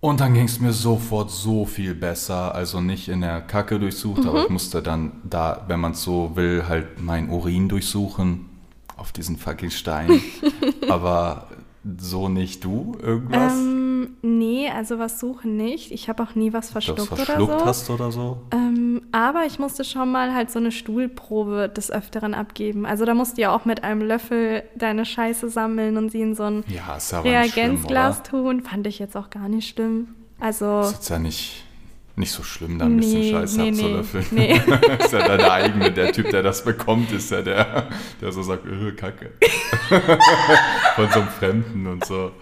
[0.01, 2.55] Und dann ging es mir sofort so viel besser.
[2.55, 6.33] Also nicht in der Kacke durchsucht, aber ich musste dann da, wenn man es so
[6.37, 8.47] will, halt mein Urin durchsuchen
[9.01, 10.21] auf diesen fucking Stein.
[10.89, 11.49] aber
[11.99, 13.55] so nicht du irgendwas?
[13.55, 15.91] Ähm, nee, also was suchen nicht.
[15.93, 17.67] Ich habe auch nie was du das verschluckt oder verschluckt so.
[17.67, 18.43] hast oder so?
[18.53, 22.85] Ähm, aber ich musste schon mal halt so eine Stuhlprobe des Öfteren abgeben.
[22.85, 26.35] Also da musst du ja auch mit einem Löffel deine Scheiße sammeln und sie in
[26.35, 28.63] so ein Ja, ist schlimm, Reagenzglas tun.
[28.63, 30.09] Fand ich jetzt auch gar nicht schlimm.
[30.39, 31.65] Also Ist jetzt ja nicht,
[32.21, 33.81] nicht so schlimm, da ein bisschen Nee, Scheiße nee, nee.
[33.81, 34.27] abzulöffeln.
[34.31, 34.53] Nee.
[35.05, 37.89] ist ja deine eigene, der Typ, der das bekommt, ist ja der,
[38.21, 39.33] der so sagt, äh, Kacke.
[40.95, 42.33] Von so einem Fremden und so.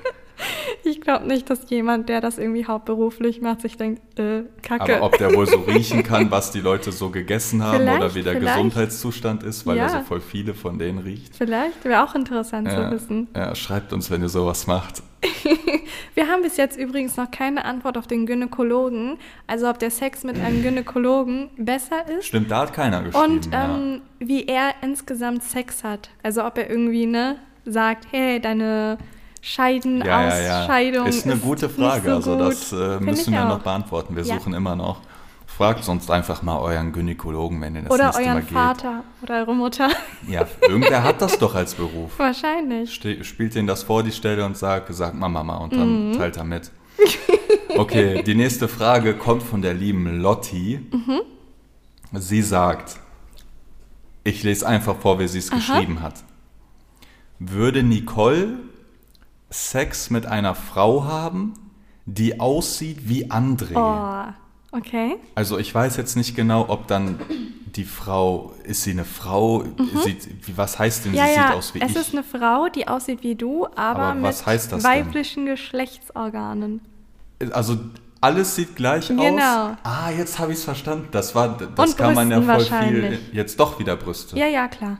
[0.84, 4.96] Ich glaube nicht, dass jemand, der das irgendwie hauptberuflich macht, sich denkt, äh, Kacke.
[4.96, 8.14] Aber ob der wohl so riechen kann, was die Leute so gegessen haben oder Vielleicht,
[8.14, 8.54] wie der vielleicht.
[8.56, 9.88] Gesundheitszustand ist, weil er Ja.
[9.90, 11.34] so voll viele von denen riecht.
[11.36, 13.28] Vielleicht wäre auch interessant Ja, zu wissen.
[13.36, 15.02] ja, schreibt uns, wenn ihr sowas macht.
[16.14, 19.18] Wir haben bis jetzt übrigens noch keine Antwort auf den Gynäkologen.
[19.46, 23.24] Also ob der Sex mit einem Gynäkologen besser ist Stimmt, da hat keiner geschrieben.
[23.34, 26.10] und ähm, wie er insgesamt Sex hat.
[26.22, 28.98] Also ob er irgendwie ne sagt, hey, deine
[29.40, 30.06] Scheiden, ja.
[30.06, 30.60] Ja, ja, ja.
[30.62, 32.08] Ausscheidung Ist eine gute nicht Frage.
[32.10, 33.48] so also das äh, müssen wir auch.
[33.48, 34.16] noch beantworten.
[34.16, 35.00] Wir suchen immer noch.
[35.46, 38.52] Fragt sonst einfach mal euren Gynäkologen, wenn ihr das Oder nächste Mal euren geht.
[38.52, 39.88] Vater oder eure Mutter.
[40.28, 42.12] Ja, irgendwer hat das doch als Beruf.
[42.18, 42.94] Wahrscheinlich.
[42.94, 46.16] Ste spielt denen das vor die Stelle und sagt, sagt mal Mama und dann Mhm.
[46.16, 46.70] teilt er mit.
[47.76, 50.80] Okay, die nächste Frage kommt von der lieben Lotti.
[50.90, 51.20] Mhm.
[52.14, 52.96] Sie sagt,
[54.24, 56.14] ich lese einfach vor, wie sie es geschrieben hat.
[57.38, 58.54] Würde Nicole
[59.50, 61.54] Sex mit einer Frau haben,
[62.06, 63.74] die aussieht wie André?
[63.76, 65.16] Oh, okay.
[65.34, 67.18] Also ich weiß jetzt nicht genau, ob dann
[67.76, 69.64] die Frau, ist sie eine Frau?
[70.02, 71.18] Sieht, wie, was heißt denn, Mhm.
[71.18, 71.96] Ja, sie ja, sieht aus wie es ich?
[71.96, 74.82] ist eine Frau, die aussieht wie du, aber, Aber mit das denn?
[74.84, 76.80] weiblichen Geschlechtsorganen.
[77.52, 77.76] Also
[78.20, 79.16] alles sieht gleich aus.
[79.16, 79.76] Genau.
[79.84, 81.08] Ah, jetzt habe ich es verstanden.
[81.12, 83.18] Das war, das Und kann man ja Brüsten voll viel.
[83.32, 84.36] Jetzt doch wieder Brüste.
[84.36, 84.98] Ja, ja, klar.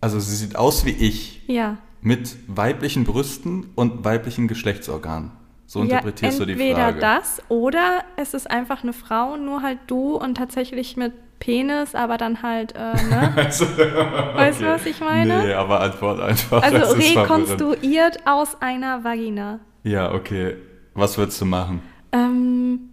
[0.00, 1.78] Also sie sieht aus wie ich Ja.
[2.02, 5.30] Mit weiblichen Brüsten und weiblichen Geschlechtsorganen.
[5.66, 7.00] So ja, interpretierst du die entweder Frage.
[7.00, 12.18] das oder es ist einfach eine Frau, nur halt du und tatsächlich mit Penis, aber
[12.18, 13.32] dann halt, äh, ne?
[13.36, 15.44] Also, Weißt du, was ich meine?
[15.44, 16.62] Nee, aber antwort einfach.
[16.62, 19.60] Also rekonstruiert aus einer Vagina.
[19.82, 20.56] Ja, okay.
[20.94, 21.82] Was würdest du machen?
[22.12, 22.90] Ähm,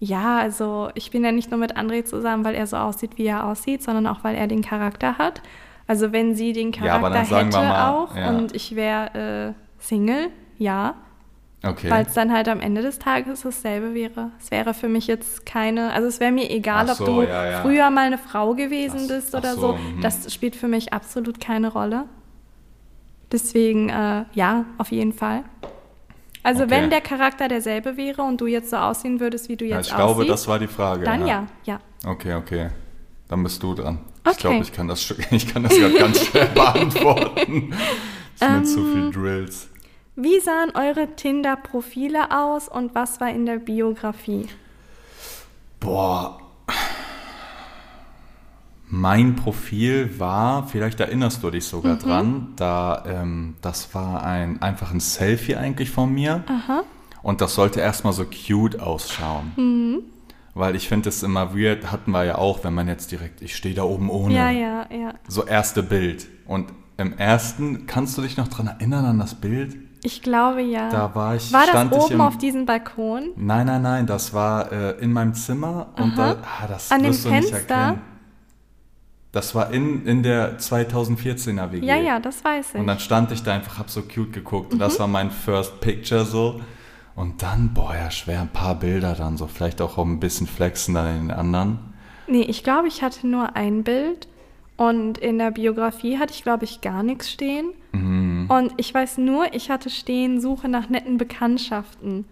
[0.00, 3.26] ja, also ich bin ja nicht nur mit André zusammen, weil er so aussieht, wie
[3.26, 5.40] er aussieht, sondern auch, weil er den Charakter hat.
[5.88, 8.28] Also wenn sie den Ja, Charakter sagen hätte mal, auch ja.
[8.28, 10.94] und ich wäre äh, Single, ja,
[11.64, 11.90] Okay.
[11.90, 14.30] weil es dann halt am Ende des Tages dasselbe wäre.
[14.38, 17.50] Es wäre für mich jetzt keine, also es wäre mir egal, so, ob du ja,
[17.50, 17.60] ja.
[17.62, 19.72] früher mal eine Frau gewesen Ach- bist oder so, so.
[19.72, 20.00] mhm.
[20.00, 22.04] Das spielt für mich absolut keine Rolle.
[23.32, 25.42] Deswegen, äh, ja, auf jeden Fall.
[26.42, 26.70] Also Okay.
[26.70, 29.88] wenn der Charakter derselbe wäre und du jetzt so aussehen würdest, wie du ja, jetzt
[29.88, 31.04] ich glaube, aussiehst, das war die Frage.
[31.04, 31.80] dann ja, ja.
[32.06, 32.68] Okay, okay.
[33.28, 33.98] Dann bist du dran.
[34.32, 34.48] Ich Okay.
[34.48, 37.74] glaube, ich kann das, ich kann das gerade ganz schnell beantworten.
[38.38, 39.68] Das sind zu Ähm, viel Drills.
[40.16, 44.46] Wie sahen eure Tinder-Profile aus und was war in der Biografie?
[45.80, 46.40] Boah.
[48.90, 51.98] Mein Profil war, vielleicht erinnerst du dich sogar Mhm.
[52.00, 56.42] dran, da ähm, das war ein einfach ein Selfie eigentlich von mir.
[56.48, 56.84] Aha.
[57.22, 59.52] Und das sollte erstmal so cute ausschauen.
[59.56, 60.02] Mhm.
[60.58, 63.54] Weil ich finde es immer weird, hatten wir ja auch, wenn man jetzt direkt, ich
[63.54, 64.34] stehe da oben ohne.
[64.34, 65.14] Ja, ja, ja.
[65.28, 66.26] So erste Bild.
[66.46, 69.76] Und im ersten, kannst du dich noch dran erinnern an das Bild?
[70.02, 70.90] Ich glaube ja.
[70.90, 73.30] Da war ich, war das oben im, auf diesem Balkon?
[73.36, 76.34] Nein, nein, nein, das war äh, in meinem Zimmer und Aha.
[76.34, 77.74] da, ah, das An dem wirst du nicht Fenster?
[77.74, 78.00] erkennen.
[79.30, 81.86] Das war in, in der 2014er WG.
[81.86, 82.80] Ja, ja, das weiß ich.
[82.80, 84.72] Und dann stand ich da einfach, hab so cute geguckt.
[84.72, 84.82] Und Mhm.
[84.82, 86.60] das war mein First Picture so.
[87.18, 89.48] Und dann, boah, ja, schwer, ein paar Bilder dann so.
[89.48, 91.80] Vielleicht auch ein bisschen flexen dann in den anderen.
[92.28, 94.28] Nee, ich glaube, ich hatte nur ein Bild
[94.76, 97.72] und in der Biografie hatte ich, glaube ich, gar nichts stehen.
[97.90, 98.46] Mhm.
[98.48, 102.24] Und ich weiß nur, ich hatte stehen, Suche nach netten Bekanntschaften.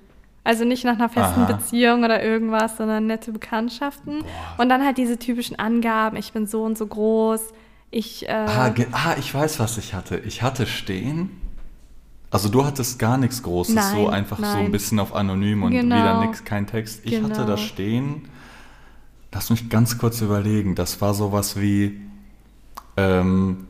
[0.44, 1.53] Also nicht nach einer festen Aha.
[1.55, 4.22] Beziehung oder irgendwas, sondern nette Bekanntschaften.
[4.57, 7.40] Und dann halt diese typischen Angaben, ich bin so und so groß,
[7.90, 8.29] ich...
[8.29, 10.18] Äh, Ah, ah, ich weiß, was ich hatte.
[10.18, 11.31] Ich hatte stehen.
[12.37, 14.66] Also du hattest gar nichts Großes, so Nein, einfach so nein.
[14.66, 15.96] ein bisschen auf anonym und Genau.
[15.96, 17.01] wieder nix, kein Text.
[17.05, 17.46] Ich hatte Genau.
[17.46, 18.29] da stehen.
[19.33, 20.75] Lass mich ganz kurz überlegen.
[20.75, 21.99] Das war sowas wie
[22.99, 23.68] ähm,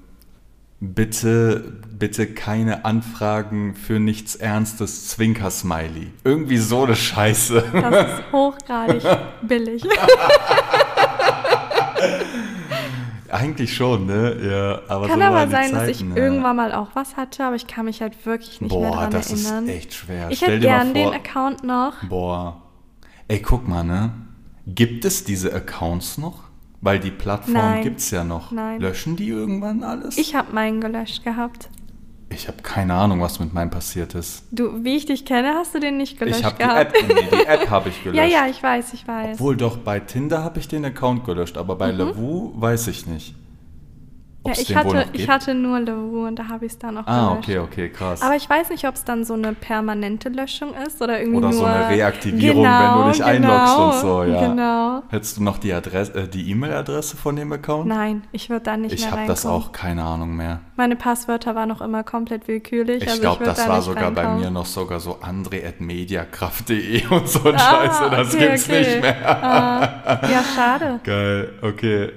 [0.81, 6.09] bitte, bitte keine Anfragen für nichts Ernstes, Zwinker-Smiley.
[6.24, 7.64] Irgendwie so eine Scheiße.
[7.72, 9.02] Das ist hochgradig
[9.42, 9.85] billig.
[13.37, 14.37] Eigentlich schon, ne?
[14.42, 16.16] Ja, aber kann so aber sein, dass ich Zeiten, ja.
[16.16, 19.11] irgendwann mal auch was hatte, aber ich kann mich halt wirklich nicht mehr Boah, dran
[19.11, 19.68] das erinnern.
[19.68, 20.31] ist echt schwer.
[20.31, 22.03] ich Stell hätte gern den Account noch.
[22.09, 22.62] Boah.
[23.29, 24.12] Ey, guck mal, ne?
[24.66, 26.44] Gibt es diese Accounts noch?
[26.81, 27.83] Weil die Plattform Nein.
[27.83, 28.53] gibt's ja noch.
[28.53, 28.81] Nein.
[28.81, 30.16] Löschen die irgendwann alles?
[30.16, 31.68] Ich habe meinen gelöscht gehabt.
[32.28, 34.44] Ich habe keine Ahnung, was mit meinem passiert ist.
[34.50, 36.96] Du, wie ich dich kenne, hast du den nicht gelöscht Ich habe die gehabt.
[36.96, 38.18] App, nee, die App habe ich gelöscht.
[38.30, 39.34] ja, ja, ich weiß, ich weiß.
[39.34, 43.34] Obwohl doch bei Tinder habe ich den Account gelöscht, aber bei Lavu weiß ich nicht.
[44.48, 47.30] Ja, ich hatte, ich hatte nur Lavu und da habe ich es dann auch Ah,
[47.35, 47.48] gelöscht.
[47.48, 48.22] okay, okay, krass.
[48.22, 51.48] Aber ich weiß nicht, ob es dann so eine permanente Löschung ist oder irgendwie Oder
[51.50, 51.59] nur...
[51.59, 53.28] so eine Reaktivierung, genau, wenn du dich genau,
[53.64, 54.46] einloggst und so, ja.
[54.46, 55.02] Genau.
[55.09, 57.87] Hättest du noch die Adresse, äh, die E-Mail-Adresse von dem Account?
[57.87, 59.35] Nein, ich würde da nicht ich mehr habe reinkommen.
[59.37, 60.61] das auch keine Ahnung mehr.
[60.76, 63.02] Meine Passwörter waren noch immer komplett willkürlich.
[63.02, 64.44] Ich also glaube, das da war sogar bei reinkommen.
[64.44, 68.78] mir noch sogar so andre.mediakraft.de und so ein Ah, Scheiße, das okay, gibt's okay.
[68.80, 69.44] nicht mehr.
[69.44, 69.80] Ah,
[70.30, 71.00] ja, schade.
[71.04, 72.11] Geil, okay.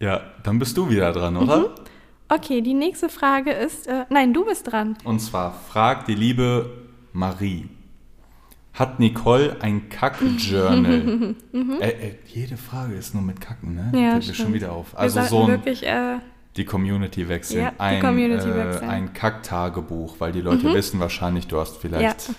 [0.00, 1.58] Ja, dann bist du wieder dran, oder?
[1.58, 1.66] Mhm.
[2.28, 4.96] Okay, die nächste Frage ist, äh, nein, du bist dran.
[5.04, 6.70] Und zwar fragt die liebe
[7.12, 7.68] Marie.
[8.72, 11.34] Hat Nicole ein Kack-Journal?
[11.80, 13.90] äh, äh, jede Frage ist nur mit Kacken, ne?
[13.92, 13.98] Mhm.
[13.98, 14.96] Ja, Fällt mir schon wieder auf.
[14.96, 16.18] Also so ein, wirklich, äh,
[16.56, 17.64] die Community wechseln.
[17.64, 18.84] Ja, die ein, Community äh, wechseln.
[18.84, 18.90] Mhm.
[18.90, 22.34] ein Kack-Tagebuch, weil die Leute wissen wahrscheinlich, du hast vielleicht Ja.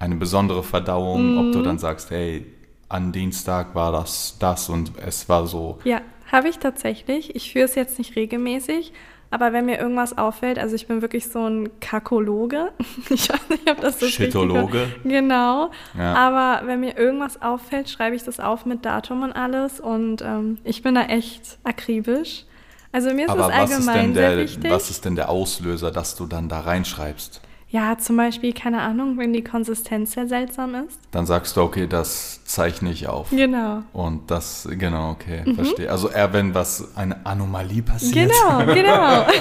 [0.00, 1.52] eine besondere Verdauung, ob Mhm.
[1.52, 2.46] du dann sagst, hey,
[2.88, 5.78] an Dienstag war das, das und es war so.
[5.84, 7.34] ja, habe ich tatsächlich.
[7.34, 8.92] Ich führe es jetzt nicht regelmäßig,
[9.30, 12.72] aber wenn mir irgendwas auffällt, also ich bin wirklich so ein Kakologe.
[13.10, 14.88] Ich weiß nicht, ob das das Shitologe?
[15.04, 15.70] Genau.
[15.96, 16.14] Ja.
[16.14, 20.58] Aber wenn mir irgendwas auffällt, schreibe ich das auf mit Datum und alles und ähm,
[20.64, 22.44] ich bin da echt akribisch.
[22.92, 24.70] Also mir ist Aber es was ist, allgemein denn sehr der, wichtig.
[24.70, 27.40] was ist denn der Auslöser, dass du dann da reinschreibst?
[27.72, 30.98] Ja, zum Beispiel, keine Ahnung, wenn die Konsistenz sehr seltsam ist.
[31.12, 33.30] Dann sagst du, okay, das zeichne ich auf.
[33.30, 33.84] Genau.
[33.92, 35.54] Und das, genau, okay, Mhm.
[35.54, 35.88] verstehe.
[35.90, 38.28] Also eher wenn was, eine Anomalie passiert.
[38.32, 39.24] Genau, genau.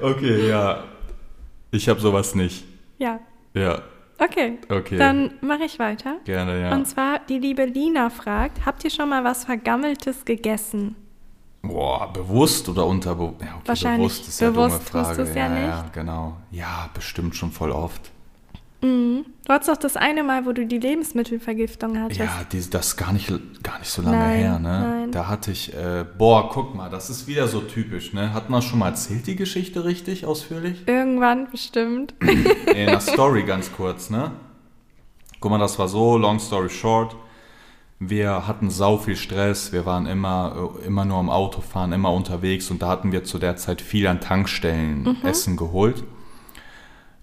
[0.00, 0.84] Okay, ja.
[1.70, 2.64] Ich habe sowas nicht.
[2.98, 3.20] ja,
[3.54, 3.82] Ja,
[4.18, 4.58] okay.
[4.68, 4.96] okay.
[4.96, 6.16] Dann mache ich weiter.
[6.24, 6.74] Gerne, ja.
[6.74, 10.96] Und zwar, die liebe Lina fragt, habt ihr schon mal was Vergammeltes gegessen?
[11.62, 13.42] Boah, bewusst oder unterbewusst?
[13.42, 15.38] Ja, okay, Wahrscheinlich bewusst ist ja bewusst dumme tust Frage.
[15.38, 15.92] ja ja, nicht.
[15.92, 16.36] genau.
[16.50, 18.10] Ja, bestimmt schon voll oft.
[18.82, 19.26] Mhm.
[19.46, 22.20] Du hattest doch das eine Mal, wo du die Lebensmittelvergiftung hattest.
[22.20, 23.28] Ja, die, das ist gar nicht,
[23.62, 24.80] gar nicht so lange Nein, her, ne?
[24.80, 25.12] nein.
[25.12, 28.32] Da hatte ich, äh, boah, guck mal, das ist wieder so typisch, ne?
[28.32, 30.84] Hat man schon mal erzählt, die Geschichte richtig ausführlich?
[30.86, 32.14] Irgendwann bestimmt.
[32.20, 34.30] In der Story ganz kurz, ne?
[35.40, 37.16] Guck mal, das war so, long story short.
[38.02, 42.70] Wir hatten sau viel Stress, wir waren immer, äh, immer nur am Autofahren, immer unterwegs
[42.70, 45.16] und da hatten wir zu der Zeit viel an Tankstellen Mhm.
[45.22, 46.02] Essen geholt.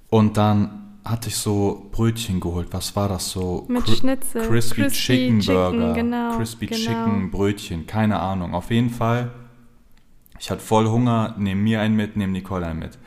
[0.10, 2.68] Und dann hatte ich so Brötchen geholt.
[2.72, 3.66] Was war das so?
[3.70, 4.42] Mit Cri- Schnitzel.
[4.48, 5.94] Crispy, Crispy Chicken Chicken, Burger.
[5.94, 6.80] genau, Crispy genau.
[6.80, 8.54] Chicken Brötchen, keine Ahnung.
[8.54, 9.32] Auf jeden Fall,
[10.40, 13.00] ich hatte voll Hunger, nehm mir einen mit, nehm Nicole einen mit.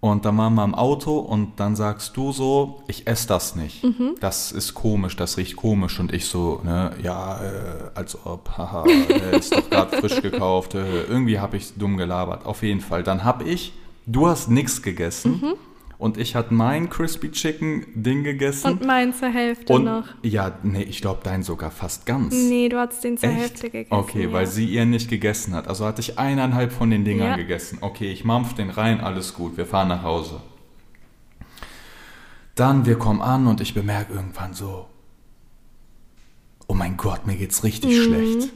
[0.00, 3.84] Und dann waren wir im Auto und dann sagst du so, ich esse das nicht.
[3.84, 4.14] Mhm.
[4.20, 6.00] Das ist komisch, das riecht komisch.
[6.00, 8.84] Und ich so, ne, ja, äh, als ob, haha,
[9.32, 10.74] ist doch gerade frisch gekauft.
[10.74, 12.46] Äh, irgendwie habe ich dumm gelabert.
[12.46, 13.02] Auf jeden Fall.
[13.02, 13.74] Dann habe ich,
[14.06, 15.54] du hast nichts gegessen Mhm.
[16.00, 18.66] Und ich hatte mein Crispy Chicken Ding gegessen.
[18.72, 20.04] Und meinen zur Hälfte Und noch.
[20.22, 22.34] ja, nee, ich glaube dein sogar fast ganz.
[22.34, 23.38] Nee, du hattest den zur Echt?
[23.38, 23.92] Hälfte gegessen.
[23.94, 24.32] Okay, ja.
[24.32, 25.68] weil sie ihr nicht gegessen hat.
[25.68, 27.36] Also hatte ich eineinhalb von den Dingern Ja.
[27.36, 27.78] gegessen.
[27.82, 30.40] Okay, ich mampf den rein, alles gut, wir fahren nach Hause.
[32.54, 34.86] Dann, wir kommen an und ich bemerke irgendwann so,
[36.66, 38.02] oh mein Gott, mir geht's richtig Mhm.
[38.04, 38.48] schlecht.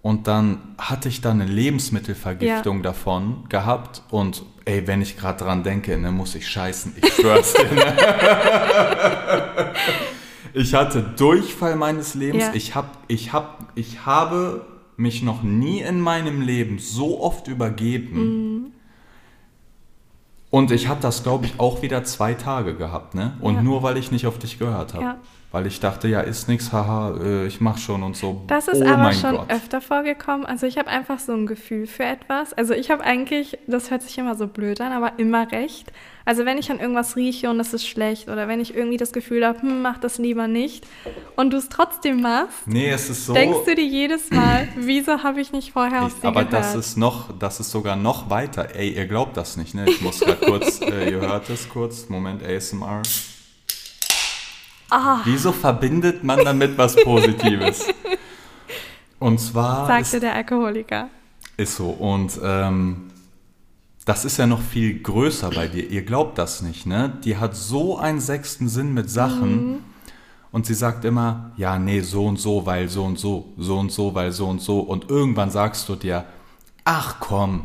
[0.00, 5.64] Und dann hatte ich dann eine Lebensmittelvergiftung davon gehabt und ey, wenn ich gerade dran
[5.64, 6.94] denke, ne, muss ich scheißen.
[6.96, 7.72] Ich schwör's dir.
[7.72, 7.96] Ne?
[10.54, 12.44] ich hatte Durchfall meines Lebens.
[12.44, 12.54] Ja.
[12.54, 18.16] Ich, hab, ich, hab, ich habe mich noch nie in meinem Leben so oft übergeben.
[18.16, 18.66] Mhm.
[20.50, 23.36] Und ich hatte das, glaube ich, auch wieder zwei Tage gehabt, ne?
[23.40, 23.62] Und Ja.
[23.62, 25.04] nur weil ich nicht auf dich gehört habe.
[25.04, 25.18] Ja.
[25.50, 28.42] Weil ich dachte, ja, ist nix, haha, äh, ich mach schon und so.
[28.48, 29.50] Das ist oh aber schon Gott.
[29.50, 30.44] öfter vorgekommen.
[30.44, 32.52] Also ich habe einfach so ein Gefühl für etwas.
[32.52, 35.90] Also ich habe eigentlich, das hört sich immer so blöd an, aber immer recht.
[36.26, 39.14] Also wenn ich an irgendwas rieche und es ist schlecht oder wenn ich irgendwie das
[39.14, 40.86] Gefühl habe, hm, mach das lieber nicht
[41.36, 43.32] und du es trotzdem machst, Nee, es ist so.
[43.32, 46.52] denkst du dir jedes Mal, wieso habe ich nicht vorher auf Ich, aber gehört?
[46.62, 48.74] das ist noch, das ist sogar noch weiter.
[48.74, 49.86] Ey, ihr glaubt das nicht, ne?
[49.88, 52.10] Ich muss gerade kurz, äh, ihr hört es kurz.
[52.10, 53.00] Moment, ASMR.
[54.90, 55.20] Ah.
[55.24, 57.86] Wieso verbindet man damit was Positives?
[59.18, 61.08] Und zwar sagte ist, der Alkoholiker.
[61.56, 61.88] ist so.
[61.90, 63.10] Und ähm,
[64.04, 65.88] das ist ja noch viel größer bei dir.
[65.90, 67.18] Ihr glaubt das nicht, ne?
[67.24, 69.72] Die hat so einen sechsten Sinn mit Sachen.
[69.72, 69.78] Mhm.
[70.50, 73.92] Und sie sagt immer, ja, nee, so und so, weil so und so, so und
[73.92, 74.80] so, weil so und so.
[74.80, 76.24] Und irgendwann sagst du dir,
[76.84, 77.64] ach komm,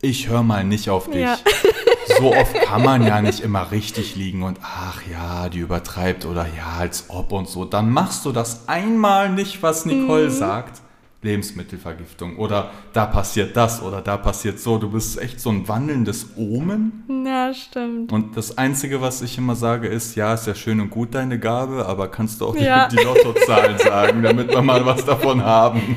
[0.00, 1.22] ich höre mal nicht auf dich.
[1.22, 1.36] Ja.
[2.18, 6.46] So oft kann man ja nicht immer richtig liegen und ach ja, die übertreibt oder
[6.56, 7.64] ja, als ob und so.
[7.64, 10.30] Dann machst du das einmal nicht, was Nicole Mhm.
[10.30, 10.80] sagt.
[11.22, 14.78] Lebensmittelvergiftung oder da passiert das oder da passiert so.
[14.78, 17.04] Du bist echt so ein wandelndes Omen.
[17.26, 18.10] Ja, stimmt.
[18.12, 21.38] Und das Einzige, was ich immer sage, ist, ja, ist ja schön und gut deine
[21.38, 22.88] Gabe, aber kannst du auch die, Ja.
[22.88, 25.96] die Lottozahlen sagen, damit wir mal was davon haben.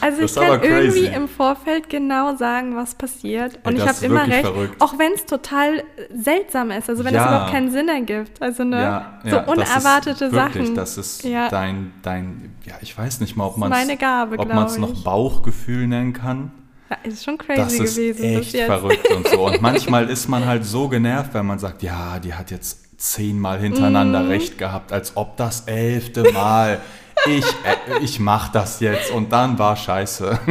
[0.00, 3.58] Also Das ich kann irgendwie im Vorfeld genau sagen, was passiert.
[3.64, 4.80] Und Ey, ich habe immer recht, verrückt.
[4.80, 5.82] auch wenn es total
[6.14, 7.28] seltsam ist, also wenn es Ja.
[7.28, 8.40] überhaupt keinen Sinn ergibt.
[8.40, 10.74] Also ne, Ja, so ja, das ist unerwartete wirklich, Sachen.
[10.74, 11.48] Das ist Ja.
[11.48, 15.02] dein, dein, ja, ich weiß nicht mal, ob man es noch.
[15.04, 16.50] Bauchgefühl nennen kann.
[16.90, 18.66] Ja, ist schon crazy Das ist gewesen echt jetzt.
[18.66, 19.46] verrückt und so.
[19.46, 23.58] Und manchmal ist man halt so genervt, wenn man sagt, ja, die hat jetzt zehnmal
[23.58, 24.28] hintereinander Mhm.
[24.28, 26.80] recht gehabt, als ob das elfte Mal.
[27.26, 30.38] Ich, äh, ich mach das jetzt und dann war scheiße.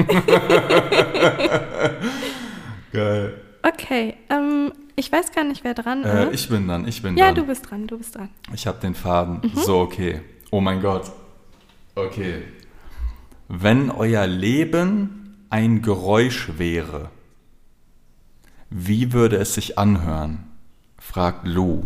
[2.92, 3.34] Geil.
[3.64, 6.34] Okay, ähm, ich weiß gar nicht, wer dran Äh, ist.
[6.44, 7.36] ich bin dann, ich bin ja, dann.
[7.36, 8.30] du bist dran, du bist dran.
[8.54, 9.40] Ich habe den Faden.
[9.44, 9.52] Mhm.
[9.60, 10.22] So, okay.
[10.52, 11.12] Oh mein Gott.
[11.96, 12.44] Okay.
[13.48, 17.10] Wenn euer Leben ein Geräusch wäre,
[18.70, 20.44] wie würde es sich anhören?
[21.00, 21.84] fragt Lou.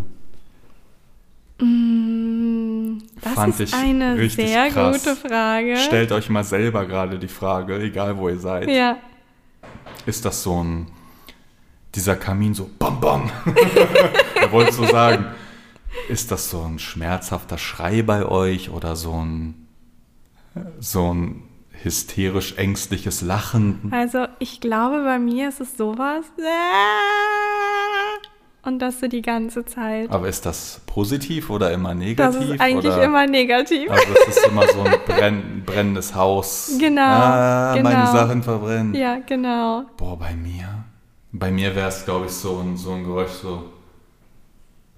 [1.60, 5.04] Mm, Das Fand ist ich eine richtig sehr krass.
[5.04, 5.76] gute Frage.
[5.78, 8.70] Stellt euch mal selber gerade die Frage, egal wo ihr seid.
[8.70, 8.98] ja,
[10.06, 10.88] Ist das so ein,
[11.96, 13.30] dieser Kamin so bam bam?
[14.40, 15.26] er wollte so sagen,
[16.08, 19.68] ist das so ein schmerzhafter Schrei bei euch oder so ein,
[20.80, 21.44] so ein
[21.84, 23.90] hysterisch ängstliches Lachen?
[23.92, 26.26] also ich glaube, bei mir ist es sowas.
[28.62, 30.10] Und das so die ganze Zeit.
[30.12, 32.00] Aber ist das positiv oder immer Das
[32.36, 32.50] negativ?
[32.52, 33.04] ist eigentlich oder?
[33.06, 33.90] immer negativ.
[33.90, 36.74] Also es ist immer so ein brenn, brennendes Haus.
[36.80, 38.12] Genau, Ah, meine genau.
[38.12, 38.94] Sachen verbrennen.
[38.96, 39.84] Ja, genau.
[39.96, 40.68] Boah, bei mir?
[41.32, 43.64] Bei mir wäre es, glaube ich, so ein, so ein Geräusch so.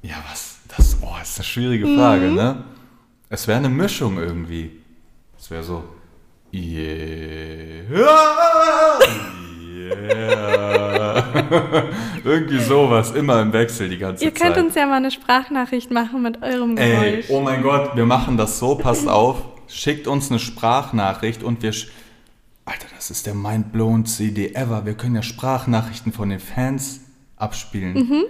[0.01, 0.57] Ja, was?
[0.75, 2.35] Das oh, ist eine schwierige Frage, Mhm.
[2.35, 2.63] ne?
[3.29, 4.80] Es wäre eine Mischung irgendwie.
[5.41, 5.83] Es wäre so.
[6.53, 7.89] Yeah.
[9.89, 11.23] Yeah.
[12.23, 14.53] irgendwie sowas, immer im Wechsel die ganze Ihr Zeit.
[14.53, 17.25] könnt uns ja mal eine Sprachnachricht machen mit eurem Ey, Geräusch.
[17.29, 19.41] oh mein Gott, wir machen das so, passt auf.
[19.67, 21.73] Schickt uns eine Sprachnachricht und wir.
[21.73, 21.87] sch-
[22.65, 24.85] Alter, das ist der mindblown CD ever.
[24.85, 27.01] Wir können ja Sprachnachrichten von den Fans
[27.37, 27.93] abspielen.
[27.93, 28.23] Mhm.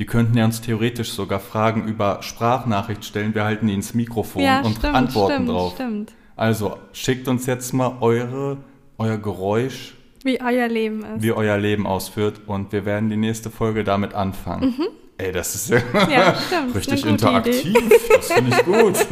[0.00, 3.34] Die könnten ja uns theoretisch sogar Fragen über Sprachnachricht stellen.
[3.34, 5.72] Wir halten die ins Mikrofon ja, und stimmt, antworten stimmt, drauf.
[5.74, 6.12] stimmt.
[6.38, 8.58] Also schickt uns jetzt mal eure,
[8.96, 11.22] euer Geräusch, Wie euer Leben ist.
[11.22, 14.72] wie euer Leben ausführt und wir werden die nächste Folge damit anfangen.
[15.18, 16.10] Ey, das ist ja, Mhm.
[16.12, 16.74] Ja, stimmt.
[16.76, 17.74] richtig interaktiv.
[18.14, 19.06] Das finde ich gut.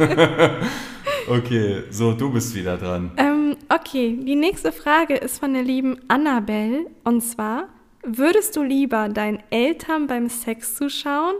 [1.29, 3.11] okay, so, du bist wieder dran.
[3.17, 6.85] Ähm, okay, die nächste Frage ist von der lieben Annabelle.
[7.03, 7.65] Und zwar,
[8.03, 11.35] würdest du lieber deinen Eltern beim Sex zuschauen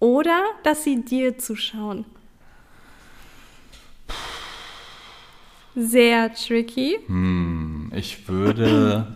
[0.00, 2.06] oder dass sie dir zuschauen?
[5.76, 6.96] Sehr tricky.
[7.06, 9.14] Hm, ich würde.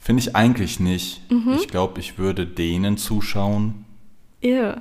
[0.00, 1.30] Finde ich eigentlich nicht.
[1.30, 1.58] Mhm.
[1.60, 3.84] Ich glaube, ich würde denen zuschauen.
[4.40, 4.80] Irr.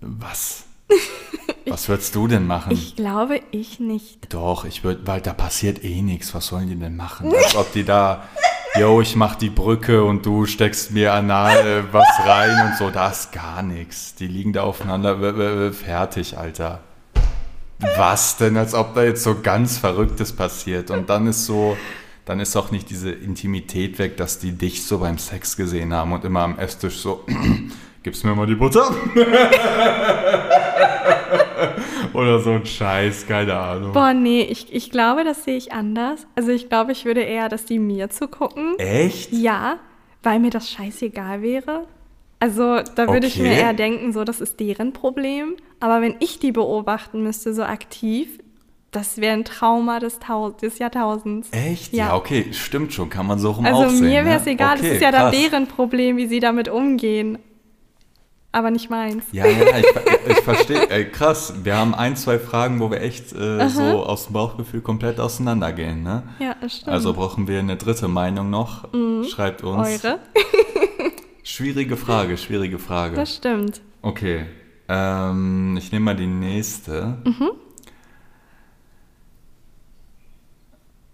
[0.00, 0.66] Was?
[1.66, 2.72] Was würdest du denn machen?
[2.72, 4.32] Ich glaube, ich nicht.
[4.32, 6.34] Doch, ich würde, weil da passiert eh nichts.
[6.34, 7.32] Was sollen die denn machen?
[7.34, 8.28] Als ob die da,
[8.78, 12.90] yo, ich mach die Brücke und du steckst mir anal äh, was rein und so.
[12.90, 14.14] Da ist gar nichts.
[14.14, 16.80] Die liegen da aufeinander, fertig, Alter.
[17.96, 20.90] Was denn, als ob da jetzt so ganz Verrücktes passiert?
[20.90, 21.76] Und dann ist so,
[22.24, 26.12] dann ist auch nicht diese Intimität weg, dass die dich so beim Sex gesehen haben
[26.12, 27.24] und immer am Esstisch so,
[28.02, 28.94] gib's mir mal die Butter?
[32.12, 33.92] Oder so ein Scheiß, keine Ahnung.
[33.92, 36.26] Boah, nee, ich, ich glaube, das sehe ich anders.
[36.36, 38.78] Also ich glaube, ich würde eher, dass die mir zugucken.
[38.78, 39.32] Echt?
[39.32, 39.78] Ja,
[40.22, 41.86] weil mir das scheißegal wäre.
[42.38, 43.60] Also da würde ich mir Okay.
[43.60, 45.56] eher denken, so, das ist deren Problem.
[45.84, 48.38] Aber wenn ich die beobachten müsste, so aktiv,
[48.90, 50.18] das wäre ein Trauma des,
[50.62, 51.50] des Jahrtausends.
[51.52, 51.92] Echt?
[51.92, 52.06] Ja.
[52.06, 52.16] Ja.
[52.16, 54.06] okay, stimmt schon, kann man so rum Also auch sehen.
[54.06, 54.52] mir wäre es ne?
[54.52, 55.34] egal, okay, das ist ja krass.
[55.36, 57.38] deren Problem, wie sie damit umgehen.
[58.50, 59.24] Aber nicht meins.
[59.32, 61.10] Ja, ja, ich, ich verstehe.
[61.10, 65.20] Krass, wir haben ein, zwei Fragen, wo wir echt äh, so aus dem Bauchgefühl komplett
[65.20, 66.02] auseinandergehen.
[66.02, 66.22] Ne?
[66.38, 66.92] Ja, das stimmt.
[66.92, 68.88] Also brauchen wir eine dritte Meinung noch.
[69.28, 70.02] Schreibt uns.
[70.02, 70.08] Mhm.
[70.08, 70.18] Eure?
[71.42, 73.16] Schwierige Frage, schwierige Frage.
[73.16, 73.82] Das stimmt.
[74.00, 74.46] Okay,
[74.88, 77.18] ähm, ich nehme mal die nächste.
[77.24, 77.50] Mhm.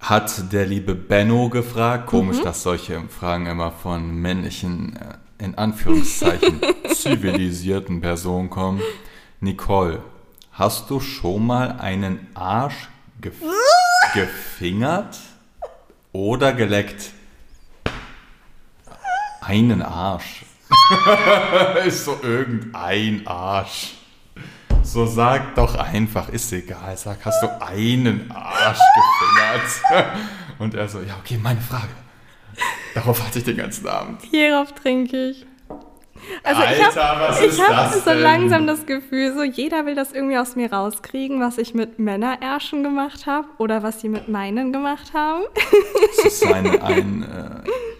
[0.00, 2.06] Hat der liebe Benno gefragt.
[2.06, 2.44] Komisch, Mhm.
[2.44, 6.60] dass solche Fragen immer von männlichen, äh, in Anführungszeichen,
[6.94, 8.80] zivilisierten Personen kommen.
[9.40, 10.02] Nicole,
[10.52, 12.88] hast du schon mal einen Arsch
[13.20, 13.34] gef
[14.14, 15.18] gefingert
[16.12, 17.12] oder geleckt?
[19.42, 20.44] Einen Arsch.
[21.86, 23.94] ist so irgendein Arsch.
[24.82, 26.96] So sag doch einfach, ist egal.
[26.96, 30.10] Sag, hast du einen Arsch gefingert?
[30.58, 31.88] Und er so, ja, okay, meine Frage.
[32.94, 34.22] Darauf hatte ich den ganzen Abend.
[34.22, 35.46] Hierauf trinke ich.
[36.42, 38.20] Also Alter, ich habe ich hab so denn?
[38.20, 42.82] langsam das Gefühl, so jeder will das irgendwie aus mir rauskriegen, was ich mit Männerärschen
[42.82, 45.44] gemacht habe oder was sie mit meinen gemacht haben.
[46.16, 47.70] Das ist ein, ein, äh,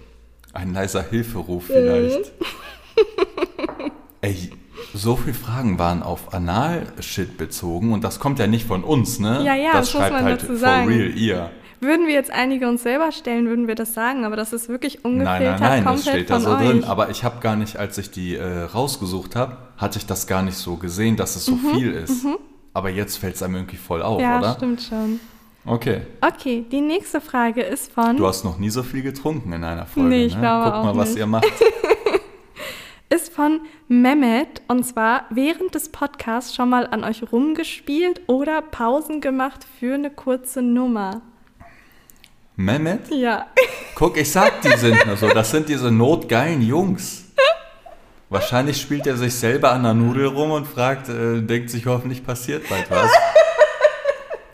[0.55, 2.33] ein leiser Hilferuf vielleicht.
[4.21, 4.51] Ey,
[4.95, 9.43] so viele Fragen waren auf Anal-Shit bezogen und das kommt ja nicht von uns, ne?
[9.45, 10.89] Ja, ja, das das muss schreibt man halt dazu for sagen.
[10.89, 11.51] real ihr.
[11.83, 14.97] Würden wir jetzt einige uns selber stellen, würden wir das sagen, aber das ist wirklich
[15.03, 16.59] Nein, ungefiltert nein, nein, das komplett steht da so euch.
[16.59, 16.85] drin.
[16.85, 20.43] Aber ich habe gar nicht, als ich die äh, rausgesucht habe, hatte ich das gar
[20.43, 22.27] nicht so gesehen, dass es so viel ist.
[22.75, 24.53] Aber jetzt fällt es einem irgendwie voll auf, Mhm, ja, oder?
[24.57, 25.21] stimmt schon.
[25.65, 26.03] Okay.
[26.21, 29.87] Okay, die nächste Frage ist von Du hast noch nie so viel getrunken in einer
[29.87, 30.09] Folge.
[30.09, 30.41] Nee, ich ne?
[30.41, 31.19] glaube Guck auch mal, was nicht.
[31.19, 31.45] ihr macht.
[33.11, 39.21] ist von Mehmet und zwar während des Podcasts schon mal an euch rumgespielt oder Pausen
[39.21, 41.21] gemacht für eine kurze Nummer.
[42.57, 43.11] Mehmet?
[43.11, 43.47] Ja.
[43.95, 45.29] Guck, ich sag, die sind nur so.
[45.29, 47.27] Das sind diese notgeilen Jungs.
[48.29, 52.25] Wahrscheinlich spielt er sich selber an der Nudel rum und fragt, äh, denkt sich hoffentlich
[52.25, 53.11] passiert bald was.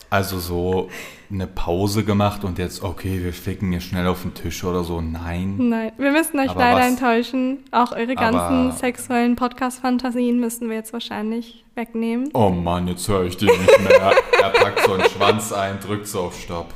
[0.09, 0.89] Also so
[1.31, 5.01] eine Pause gemacht und jetzt, okay, wir ficken hier schnell auf den Tisch oder so.
[5.01, 5.57] Nein.
[5.69, 7.59] Nein, wir müssen euch Aber leider was- enttäuschen.
[7.73, 12.31] Auch eure ganzen sexuellen Podcast-Fantasien müssen wir jetzt wahrscheinlich wegnehmen.
[12.35, 14.13] Oh Mann, jetzt höre ich die nicht mehr.
[14.43, 16.73] er packt so einen Schwanz ein, drückt so auf Stopp,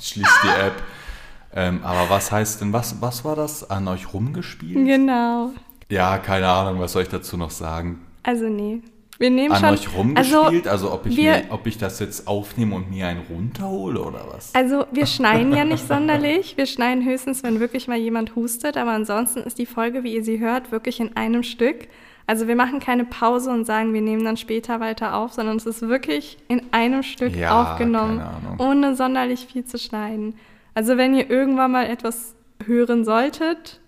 [0.00, 0.74] schließt die App.
[1.54, 3.68] Ähm, aber was heißt denn, was, was war das?
[3.68, 4.86] An euch rumgespielt?
[4.86, 5.50] Genau.
[5.90, 8.00] Ja, keine Ahnung, was soll ich dazu noch sagen?
[8.22, 8.82] Also nee.
[9.18, 9.68] Wir nehmen An schon.
[9.70, 10.68] euch rumgespielt?
[10.68, 14.00] Also, Also, ob, ich wir- mir, ob ich das jetzt aufnehme und mir einen runterhole
[14.00, 14.54] oder was?
[14.54, 16.56] also wir schneiden ja nicht sonderlich.
[16.56, 18.76] Wir schneiden höchstens, wenn wirklich mal jemand hustet.
[18.76, 21.88] Aber ansonsten ist die Folge, wie ihr sie hört, wirklich in einem Stück.
[22.28, 25.66] Also wir machen keine Pause und sagen, wir nehmen dann später weiter auf, sondern es
[25.66, 28.22] ist wirklich in einem Stück Ja, aufgenommen,
[28.58, 30.34] ohne sonderlich viel zu schneiden.
[30.74, 33.80] Also wenn ihr irgendwann mal etwas hören solltet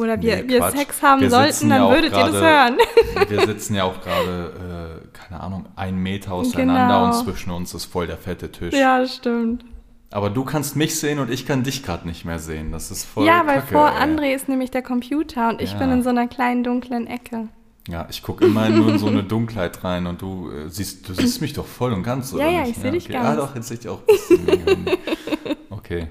[0.00, 0.70] oder wir, Nee, wir.
[0.70, 2.76] Sex haben Wir sollten, dann ja würdet ihr das hören.
[3.28, 7.04] Wir sitzen ja auch gerade, äh, keine Ahnung, einen Meter auseinander Genau.
[7.06, 8.74] und zwischen uns ist voll der fette Tisch.
[8.74, 9.64] ja, das stimmt.
[10.10, 12.70] Aber du kannst mich sehen und ich kann dich gerade nicht mehr sehen.
[12.72, 14.02] Das ist voll ja, weil kacke, vor ey.
[14.02, 15.78] André ist nämlich der Computer und ich Ja.
[15.78, 17.48] bin in so einer kleinen dunklen Ecke.
[17.88, 21.14] Ja, ich gucke immer nur in so eine Dunkelheit rein und du äh, siehst, du
[21.14, 23.14] siehst mich doch voll und ganz, oder Ja, ja, ich seh dich okay.
[23.14, 23.26] ganz.
[23.26, 24.86] Ah, doch, jetzt sehe ich dich auch ein bisschen.
[25.70, 26.08] okay.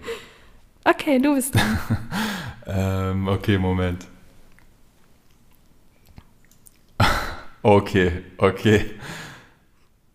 [0.84, 1.78] Okay, du bist dran.
[2.68, 4.08] Ähm, okay, Moment.
[7.64, 8.92] Okay, okay.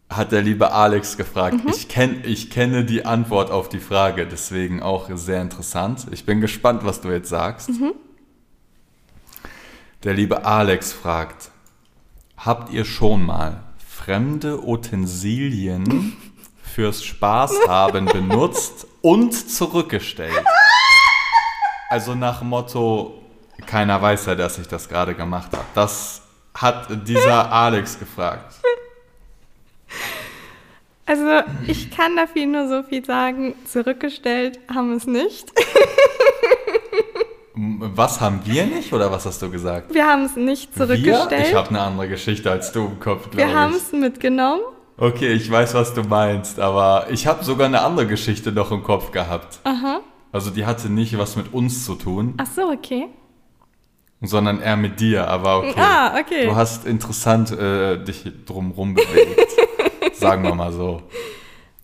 [0.09, 1.65] Hat der liebe Alex gefragt.
[1.65, 1.71] Mhm.
[1.71, 6.07] Ich, kenn, ich kenne die Antwort auf die Frage, deswegen auch sehr interessant.
[6.11, 7.69] Ich bin gespannt, was du jetzt sagst.
[7.69, 7.93] Mhm.
[10.03, 11.51] Der liebe Alex fragt,
[12.37, 16.17] habt ihr schon mal fremde Utensilien
[16.63, 20.45] fürs Spaß haben benutzt und zurückgestellt?
[21.89, 23.23] Also nach Motto,
[23.65, 25.65] keiner weiß ja, dass ich das gerade gemacht habe.
[25.75, 28.57] Das hat dieser Alex gefragt.
[31.09, 33.55] Also, ich kann dafür nur so viel sagen.
[33.65, 35.53] Zurückgestellt haben wir es nicht.
[37.55, 39.95] Was haben wir nicht oder was hast du gesagt?
[39.95, 40.85] Wir haben es nicht Wir?
[40.85, 41.47] zurückgestellt.
[41.47, 44.63] Ich habe eine andere Geschichte als du im Kopf, wir haben es mitgenommen.
[44.99, 48.83] Okay, ich weiß, was du meinst, aber ich habe sogar eine andere Geschichte noch im
[48.83, 49.61] Kopf gehabt.
[49.65, 50.01] Aha.
[50.33, 53.09] Also die hatte nicht was mit uns zu tun, Ach so, okay.
[54.23, 55.75] sondern eher mit dir, aber okay.
[55.77, 56.47] Ah, okay.
[56.47, 59.53] Du hast interessant äh, dich drumrum bewegt.
[60.15, 61.03] sagen wir mal so.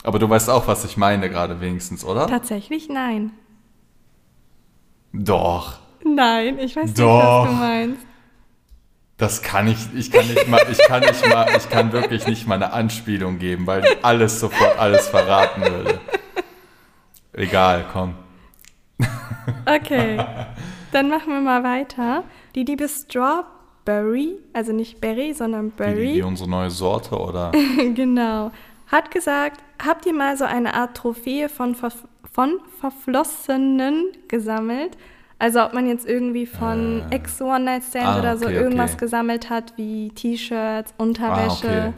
[0.05, 2.27] Aber du weißt auch, was ich meine gerade wenigstens, oder?
[2.27, 3.33] Tatsächlich nein.
[5.13, 5.79] Doch.
[6.05, 7.45] Nein, ich weiß nicht, Doch.
[7.45, 8.07] was du meinst.
[9.23, 12.49] Das kann ich, ich kann nicht mal, ich kann nicht mal, ich kann wirklich nicht
[12.49, 16.01] mal eine Anspielung geben, weil alles sofort alles verraten würde.
[17.33, 18.15] Egal, komm.
[19.65, 20.19] Okay,
[20.91, 22.25] dann machen wir mal weiter.
[22.57, 27.53] Die liebe Strawberry, also nicht Berry, sondern Wie, wie Berry, unsere neue Sorte oder?
[27.95, 28.51] genau,
[28.89, 34.97] hat gesagt, habt ihr mal so eine Art Trophäe von, von Verflossenen gesammelt?
[35.43, 37.17] Also ob man jetzt irgendwie von Äh.
[37.17, 39.01] Ex-One-Night-Stand Ah, oder so okay, irgendwas okay.
[39.01, 41.67] gesammelt hat, wie T-Shirts, Ah, Unterwäsche.
[41.67, 41.93] okay.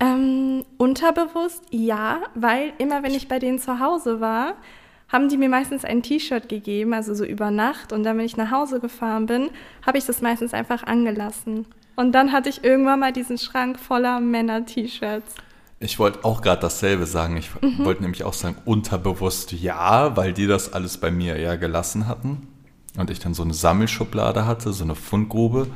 [0.00, 4.54] Ähm, unterbewusst ja, weil immer wenn ich bei denen zu Hause war,
[5.12, 7.92] haben die mir meistens ein T-Shirt gegeben, also so über Nacht.
[7.92, 9.50] Und dann, wenn ich nach Hause gefahren bin,
[9.86, 11.66] habe ich das meistens einfach angelassen.
[11.94, 15.36] Und dann hatte ich irgendwann mal diesen Schrank voller Männer-T-Shirts.
[15.84, 17.36] Ich wollte auch gerade dasselbe sagen.
[17.36, 17.84] Ich Mhm.
[17.84, 22.48] wollte nämlich auch sagen, unterbewusst ja, weil die das alles bei mir ja gelassen hatten.
[22.96, 25.66] Und ich dann so eine Sammelschublade hatte, so eine Fundgrube.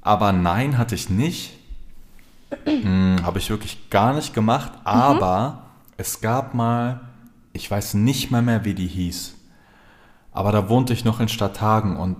[0.00, 1.52] Aber nein, hatte ich nicht.
[2.64, 5.64] Hm, Habe ich wirklich gar nicht gemacht, aber
[5.96, 7.00] es gab mal,
[7.52, 9.34] ich weiß nicht mal mehr, wie die hieß,
[10.32, 12.16] aber da wohnte ich noch in Stadthagen und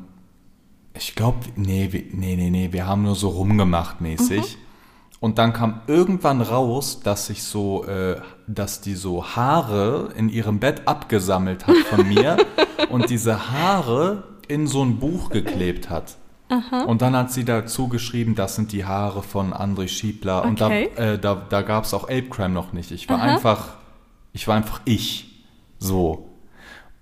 [0.94, 4.56] ich glaube, nee, nee, nee, nee, wir haben nur so rumgemacht mäßig.
[5.22, 8.16] Und dann kam irgendwann raus, dass ich so, äh,
[8.48, 12.36] dass die so Haare in ihrem Bett abgesammelt hat von mir
[12.90, 16.16] und diese Haare in so ein Buch geklebt hat.
[16.86, 20.44] Und dann hat sie dazu geschrieben, das sind die Haare von André Schiebler.
[20.44, 20.90] Und da, Okay.
[20.96, 22.90] äh, da, da gab es auch Ape Crime noch nicht.
[22.90, 23.68] Ich war einfach,
[24.34, 25.46] ich war einfach ich.
[25.78, 26.28] So.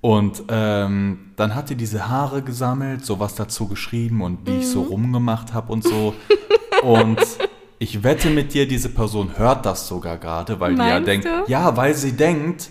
[0.03, 4.83] Und ähm, dann hat die diese Haare gesammelt, sowas dazu geschrieben und wie ich so
[4.83, 6.15] rumgemacht habe und so.
[6.83, 7.19] und
[7.81, 11.25] ich wette mit dir, diese Person hört das sogar gerade, weil die ja Meinst denkt,
[11.27, 11.45] du?
[11.51, 12.71] ja, weil sie denkt,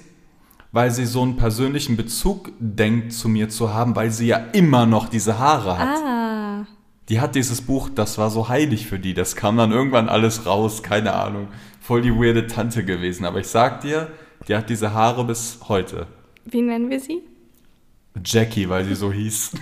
[0.72, 4.86] weil sie so einen persönlichen Bezug denkt zu mir zu haben, weil sie ja immer
[4.86, 5.98] noch diese Haare hat.
[6.06, 6.66] Ah,
[7.10, 9.16] Die hat dieses Buch, das war so heilig für die.
[9.16, 11.48] Das kam dann irgendwann alles raus, keine Ahnung.
[11.82, 13.26] Voll die weirde Tante gewesen.
[13.26, 14.12] Aber ich sag dir,
[14.48, 16.06] die hat diese Haare bis heute.
[16.46, 17.24] wie nennen wir sie?
[18.24, 19.52] Jackie, weil sie so hieß.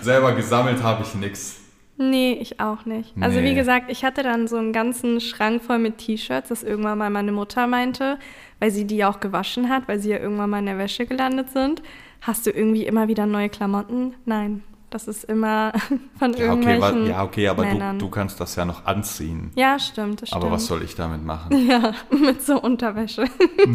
[0.00, 1.60] Selber gesammelt habe ich nix.
[1.96, 3.14] Nee, ich auch nicht.
[3.20, 3.50] Also Nee.
[3.50, 7.08] wie gesagt, ich hatte dann so einen ganzen Schrank voll mit T-Shirts, das irgendwann mal
[7.10, 8.18] meine Mutter meinte,
[8.58, 11.50] weil sie die auch gewaschen hat, weil sie ja irgendwann mal in der Wäsche gelandet
[11.50, 11.82] sind.
[12.20, 14.14] Hast du irgendwie immer wieder neue Klamotten?
[14.24, 14.64] Nein,
[14.94, 15.72] das ist immer
[16.18, 19.50] von Ja, okay, irgendwelchen wa- ja, okay aber du, du kannst das ja noch anziehen.
[19.56, 20.42] Ja, stimmt, das stimmt.
[20.44, 21.66] Aber was soll ich damit machen?
[21.68, 23.24] Ja, mit so Unterwäsche.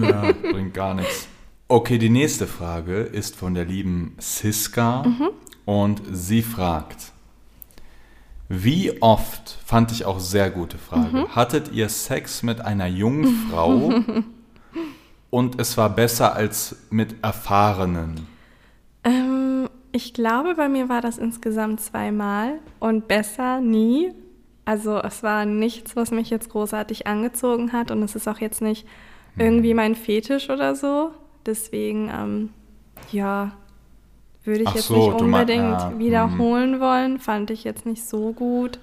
[0.02, 1.28] Ja, bringt gar nichts.
[1.68, 5.06] Okay, die nächste Frage ist von der lieben Siska
[5.66, 7.12] und sie fragt,
[8.48, 13.94] wie oft, fand ich auch sehr gute Frage, hattet ihr Sex mit einer Jungfrau
[15.30, 18.26] und es war besser als mit Erfahrenen?
[19.04, 19.49] Ähm,
[19.92, 24.14] ich glaube, bei mir war das insgesamt zweimal und besser nie.
[24.66, 28.62] Also es war nichts, was mich jetzt großartig angezogen hat und es ist auch jetzt
[28.62, 28.86] nicht
[29.36, 29.46] Hm.
[29.46, 31.12] irgendwie mein Fetisch oder so.
[31.46, 32.50] Deswegen, ähm,
[33.12, 33.54] ja,
[34.44, 36.00] würde ich Ach jetzt so, nicht du mein- unbedingt ja, hm.
[36.00, 37.20] wiederholen wollen.
[37.20, 38.80] Fand ich jetzt nicht so gut.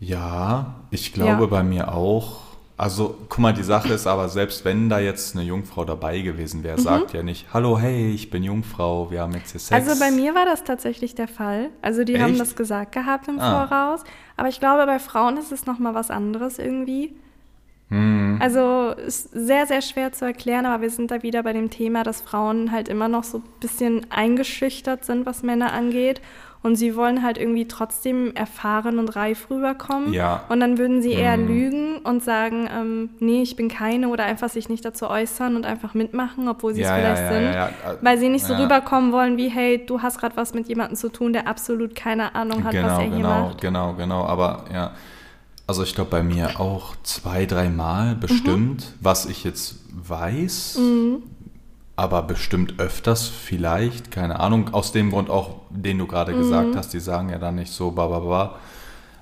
[0.00, 1.46] Ja, ich glaube Ja.
[1.46, 2.43] bei mir auch.
[2.84, 6.62] Also, guck mal, die Sache ist aber, selbst wenn da jetzt eine Jungfrau dabei gewesen
[6.62, 9.82] wäre, sagt ja nicht, hallo, hey, ich bin Jungfrau, wir haben jetzt hier Sex.
[9.82, 9.88] Mhm.
[9.88, 11.70] Also bei mir war das tatsächlich der Fall.
[11.80, 12.42] Also die haben Echt?
[12.42, 13.66] das gesagt gehabt im Ah.
[13.66, 14.04] Voraus.
[14.36, 17.14] Aber ich glaube, bei Frauen ist es nochmal was anderes irgendwie.
[17.88, 18.36] Hm.
[18.42, 22.02] Also ist sehr, sehr schwer zu erklären, aber wir sind da wieder bei dem Thema,
[22.02, 26.20] dass Frauen halt immer noch so ein bisschen eingeschüchtert sind, was Männer angeht.
[26.64, 30.14] Und sie wollen halt irgendwie trotzdem erfahren und reif rüberkommen.
[30.14, 30.44] Ja.
[30.48, 31.46] Und dann würden sie eher Mhm.
[31.46, 35.66] lügen und sagen, ähm, nee, ich bin keine oder einfach sich nicht dazu äußern und
[35.66, 37.98] einfach mitmachen, obwohl sie Ja, es vielleicht ja, sind.
[38.02, 41.10] Weil sie nicht so rüberkommen wollen wie, hey, du hast gerade was mit jemandem zu
[41.10, 43.60] tun, der absolut keine Ahnung hat, was genau, er hier genau, macht.
[43.60, 44.24] genau, genau.
[44.24, 44.92] Aber ja,
[45.66, 48.98] also ich glaube bei mir auch zwei, dreimal bestimmt, Mhm.
[49.02, 50.78] was ich jetzt weiß,
[51.96, 54.72] aber bestimmt öfters vielleicht, keine Ahnung.
[54.74, 56.38] Aus dem Grund auch, den du gerade Mhm.
[56.38, 58.54] gesagt hast, die sagen ja dann nicht so, ba, ba, ba.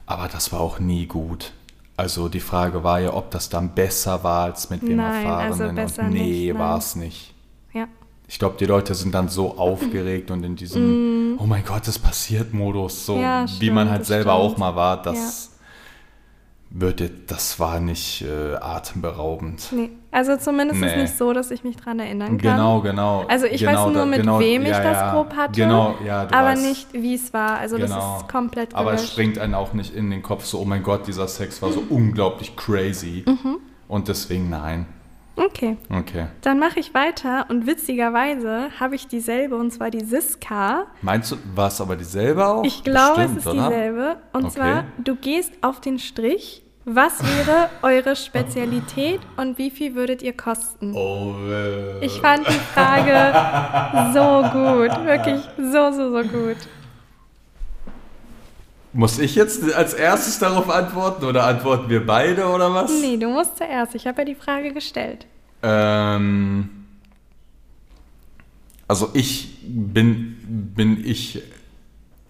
[0.07, 1.53] Aber das war auch nie gut.
[1.97, 5.65] Also die Frage war ja, ob das dann besser war als mit dem Nein, also
[5.65, 5.75] Erfahrenen.
[5.77, 7.35] besser Und nee, war es nicht.
[7.75, 7.87] Ja.
[8.27, 11.99] Ich glaube, die Leute sind dann so aufgeregt und in diesem Oh mein Gott, es
[11.99, 13.17] passiert Modus, so.
[13.19, 14.45] Ja, wie man stimmt, halt das selber stimmt.
[14.55, 15.52] auch mal war, das
[16.75, 19.69] wird jetzt- das war nicht äh, atemberaubend.
[19.73, 19.91] Nee.
[20.11, 21.03] Also zumindest ist es Nee.
[21.03, 22.39] nicht so, dass ich mich dran erinnern kann.
[22.39, 23.25] Genau, genau.
[23.29, 25.95] Also ich genau, weiß nur, mit genau, wem ich ja, das ja, grob hatte, Genau,
[26.05, 26.63] ja, aber weißt.
[26.63, 27.59] nicht, wie es war.
[27.59, 27.89] Also Genau.
[27.95, 30.83] das ist komplett Aber es springt einen auch nicht in den Kopf so, oh mein
[30.83, 33.25] Gott, dieser Sex war so unglaublich crazy.
[33.27, 33.59] Mhm.
[33.89, 34.87] Und deswegen nein.
[35.37, 36.27] Okay, Okay.
[36.43, 40.87] dann mache ich weiter und witzigerweise habe ich dieselbe und zwar die Siska.
[41.01, 42.65] Meinst du, war es aber dieselbe auch?
[42.65, 43.69] Ich glaube, es ist oder?
[43.69, 44.17] dieselbe.
[44.33, 44.55] Und Okay.
[44.55, 46.63] zwar, du gehst auf den Strich.
[46.85, 50.93] Was wäre eure Spezialität und wie viel würdet ihr kosten?
[50.95, 52.05] Oh, äh.
[52.05, 53.33] Ich fand die Frage
[54.13, 55.07] so gut.
[55.07, 56.57] Wirklich so, so, so gut.
[58.95, 62.91] Muss ich jetzt als erstes darauf antworten oder antworten wir beide oder was?
[63.01, 63.95] Nee, du musst zuerst.
[63.95, 65.27] Ich habe ja die Frage gestellt.
[65.63, 66.69] Ähm,
[68.87, 70.37] also ich bin,
[70.75, 71.43] bin ich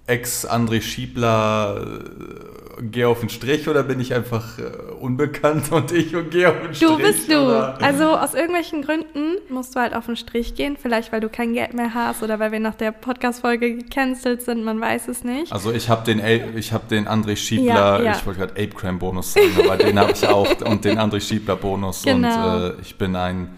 [0.07, 4.63] Ex-André Schiebler, äh, gehe auf den Strich oder bin ich einfach äh,
[5.01, 6.89] unbekannt und ich und gehe auf den Strich?
[6.91, 7.39] Du bist du.
[7.41, 7.79] Oder?
[7.83, 10.77] Also aus irgendwelchen Gründen musst du halt auf den Strich gehen.
[10.81, 14.65] Vielleicht, weil du kein Geld mehr hast oder weil wir nach der Podcast-Folge gecancelt sind.
[14.65, 15.53] Man weiß es nicht.
[15.53, 18.13] Also ich habe den, El- ich hab den André Schiebler, Ja, ja.
[18.17, 21.21] ich wollte gerade Ape Crime Bonus sagen, aber den habe ich auch und den André
[21.21, 22.57] Schiebler Bonus Genau.
[22.57, 23.49] und äh, ich bin ein,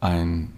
[0.00, 0.52] ein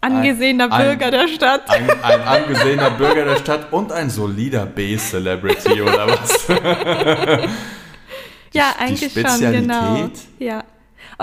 [0.00, 1.68] Angesehener ein- Bürger der Stadt.
[1.68, 6.48] Ein, ein angesehener Bürger der Stadt und ein solider B-Celebrity oder was?
[6.48, 6.56] ja,
[8.52, 9.60] die eigentlich schon, Spezialität?
[9.62, 10.10] genau.
[10.38, 10.64] Ja.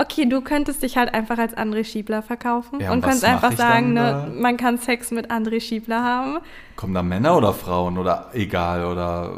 [0.00, 3.52] Okay, du könntest dich halt einfach als André Schiebler verkaufen Ja, und und könntest einfach
[3.52, 6.38] sagen, dann ne, man kann Sex mit André Schiebler haben.
[6.76, 9.32] Kommen da Männer oder Frauen oder egal oder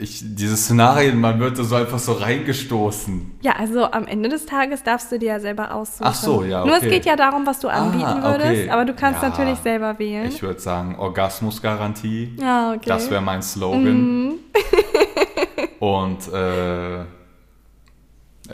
[0.00, 3.38] ich dieses Szenarien, man wird da so einfach so reingestoßen.
[3.42, 6.06] Ja, also am Ende des Tages darfst du dir ja selber aussuchen.
[6.08, 6.90] Ach so, ja, Nur es okay.
[6.92, 8.44] geht ja darum, was du anbieten Ah, okay.
[8.48, 9.28] würdest, aber du kannst Ja.
[9.28, 10.28] natürlich selber wählen.
[10.28, 12.32] Ich würde sagen Orgasmusgarantie.
[12.40, 12.80] ja, okay.
[12.88, 13.82] Das wäre mein Slogan.
[14.28, 14.34] Mhm.
[15.80, 17.04] Und äh,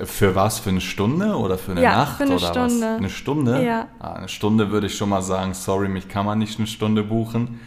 [0.03, 0.59] für was?
[0.59, 2.51] Für eine Stunde oder für eine Ja, Nacht für eine oder was?
[2.73, 2.87] Stunde.
[2.97, 3.65] Eine Stunde?
[3.65, 3.87] Ja.
[4.01, 7.03] Ah, eine Stunde würde ich schon mal sagen, sorry, mich kann man nicht eine Stunde
[7.05, 7.61] buchen.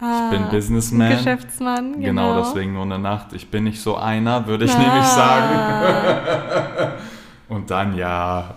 [0.00, 1.10] ah, Ich bin Businessman.
[1.10, 2.34] Geschäftsmann, genau.
[2.34, 3.32] Genau, deswegen nur eine Nacht.
[3.32, 4.78] Ich bin nicht so einer, würde ich Ah.
[4.78, 6.92] nämlich sagen.
[7.48, 8.54] Und dann ja,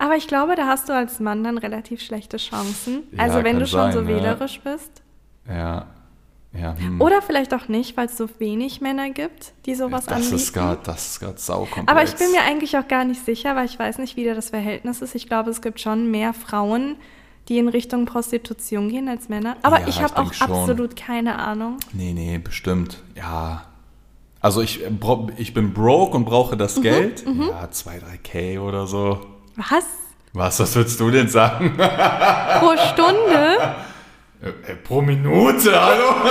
[0.00, 3.02] Aber ich glaube, da hast du als Mann dann relativ schlechte Chancen.
[3.12, 4.16] Ja, Also wenn du schon so sein, ja.
[4.16, 5.02] wählerisch bist.
[5.48, 5.86] ja,
[6.52, 6.74] ja.
[6.78, 7.00] Hm.
[7.00, 10.34] Oder vielleicht auch nicht, weil es so wenig Männer gibt, die sowas das anbieten.
[10.36, 11.88] ist gerade, das ist gerade saukomplex.
[11.88, 14.34] Aber ich bin mir eigentlich auch gar nicht sicher, weil ich weiß nicht, wie da
[14.34, 15.14] das Verhältnis ist.
[15.14, 16.96] Ich glaube, es gibt schon mehr Frauen,
[17.48, 19.56] die in Richtung Prostitution gehen als Männer.
[19.62, 20.50] Aber Ja, ich habe auch schon.
[20.50, 21.76] absolut keine Ahnung.
[21.92, 22.98] Nee, nee, bestimmt.
[23.14, 23.64] Ja.
[24.40, 24.90] Also ich, äh,
[25.36, 27.24] ich bin broke und brauche Mhm, das Geld.
[27.26, 29.20] Ja, 2, 3 K oder so.
[29.56, 29.84] Was?
[30.32, 31.74] Was, was würdest du denn sagen?
[31.76, 33.58] Pro Stunde?
[34.40, 36.14] Äh, äh, pro Minute, hallo?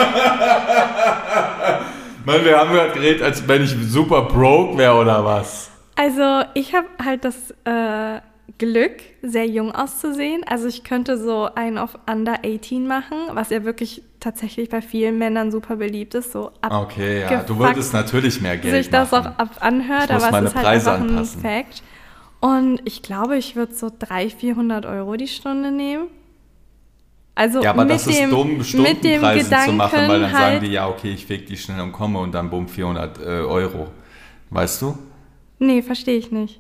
[2.26, 5.70] Mann, wir haben gerade geredet, als wenn ich super broke wäre oder was.
[5.96, 8.22] Also ich habe halt das äh,
[8.58, 10.44] Glück, sehr jung auszusehen.
[10.48, 15.18] Also ich könnte so einen auf Under 18 machen, was ja wirklich tatsächlich bei vielen
[15.18, 16.32] Männern super beliebt ist.
[16.32, 19.34] So ab Okay, ja, du würdest natürlich mehr Geld sich das machen.
[19.36, 21.40] auch ab anhört, aber meine es ist halt Preise einfach anpassen.
[21.40, 21.84] ein Fact.
[22.40, 26.08] Und ich glaube, ich würde so 300, 400 Euro die Stunde nehmen.
[27.38, 30.34] Also Ja, aber mit das dem, ist dumm, dem Stundenpreise Gedanken zu machen, weil dann
[30.34, 33.20] halt, sagen die, ja, okay, ich feg die schnell und komme und dann bumm, 400
[33.20, 33.90] äh, Euro.
[34.50, 34.98] Weißt du?
[35.60, 36.60] Nee, verstehe ich nicht.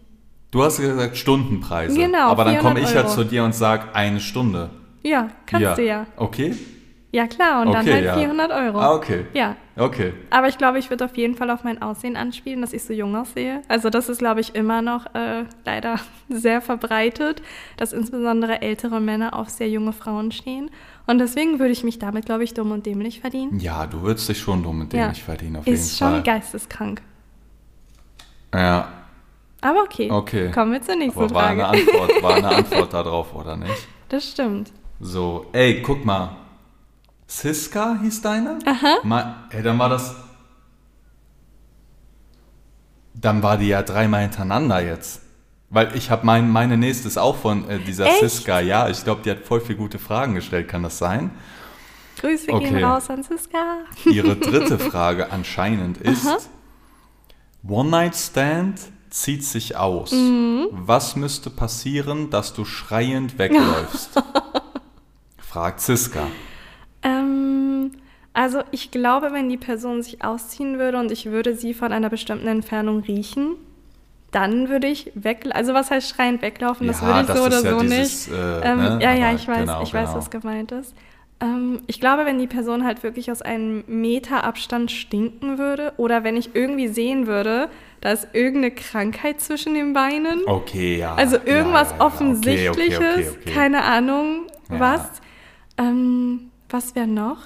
[0.51, 1.99] Du hast gesagt Stundenpreise.
[1.99, 3.15] Genau, Aber dann komme ich 400 ja Euro.
[3.15, 4.69] zu dir und sag eine Stunde.
[5.01, 6.05] Ja, kannst du ja.
[6.15, 6.53] Okay?
[7.11, 8.17] Ja, klar, und dann Okay, halt ja.
[8.19, 8.79] 400 Euro.
[8.79, 9.25] Ah, okay.
[9.33, 10.13] Ja, Okay.
[10.31, 12.93] aber ich glaube, ich würde auf jeden Fall auf mein Aussehen anspielen, dass ich so
[12.93, 13.61] jung aussehe.
[13.67, 15.99] Also das ist, glaube ich, immer noch äh, leider
[16.29, 17.41] sehr verbreitet,
[17.77, 20.71] dass insbesondere ältere Männer auf sehr junge Frauen stehen.
[21.05, 23.59] Und deswegen würde ich mich damit, glaube ich, dumm und dämlich verdienen.
[23.59, 25.13] Ja, du würdest dich schon dumm mit dem Ja.
[25.13, 26.23] verdienen, auf Ist jeden schon Fall.
[26.23, 27.01] geisteskrank.
[28.53, 28.87] Ja,
[29.61, 30.09] Aber okay.
[30.11, 30.51] Okay.
[30.51, 31.67] Kommen wir zur nächsten aber war Frage.
[31.67, 33.87] eine Antwort, war eine Antwort darauf, oder nicht?
[34.09, 34.71] Das stimmt.
[34.99, 36.35] So, ey, guck mal.
[37.27, 38.59] Siska hieß deine?
[38.65, 38.97] Aha.
[39.03, 40.15] Mal, ey, dann war das.
[43.13, 45.21] Dann war die ja dreimal hintereinander jetzt.
[45.69, 48.19] Weil ich habe mein, meine nächste ist auch von äh, dieser Echt?
[48.21, 48.61] Siska.
[48.61, 50.69] Ja, ich glaube, die hat voll viele gute Fragen gestellt.
[50.69, 51.31] Kann das sein?
[52.19, 52.69] Grüße Okay.
[52.69, 53.79] gehen raus an Siska.
[54.05, 56.49] Ihre dritte Frage anscheinend ist:
[57.67, 60.11] One-Night-Stand zieht sich aus.
[60.13, 60.67] Mhm.
[60.71, 64.11] Was müsste passieren, dass du schreiend wegläufst?
[65.37, 66.27] Fragt Siska.
[67.03, 67.91] Ähm,
[68.33, 72.09] also ich glaube, wenn die Person sich ausziehen würde und ich würde sie von einer
[72.09, 73.55] bestimmten Entfernung riechen,
[74.31, 75.45] dann würde ich weg.
[75.51, 76.87] Also was heißt schreiend weglaufen?
[76.87, 78.37] Das Ja, würde ich das so oder ja so dieses, nicht.
[78.37, 78.99] äh, ähm, ne?
[79.01, 80.17] Ja, ja, ich weiß, genau, ich weiß, genau.
[80.17, 80.93] was gemeint ist.
[81.39, 86.23] Ähm, ich glaube, wenn die Person halt wirklich aus einem Meter Abstand stinken würde oder
[86.23, 87.69] wenn ich irgendwie sehen würde,
[88.01, 90.41] da ist irgendeine Krankheit zwischen den Beinen.
[90.45, 91.15] Okay, ja.
[91.15, 92.05] Also irgendwas ja.
[92.05, 95.21] Offensichtliches, Okay, okay, okay, keine Ahnung, was.
[95.77, 97.37] Ähm, was wäre noch?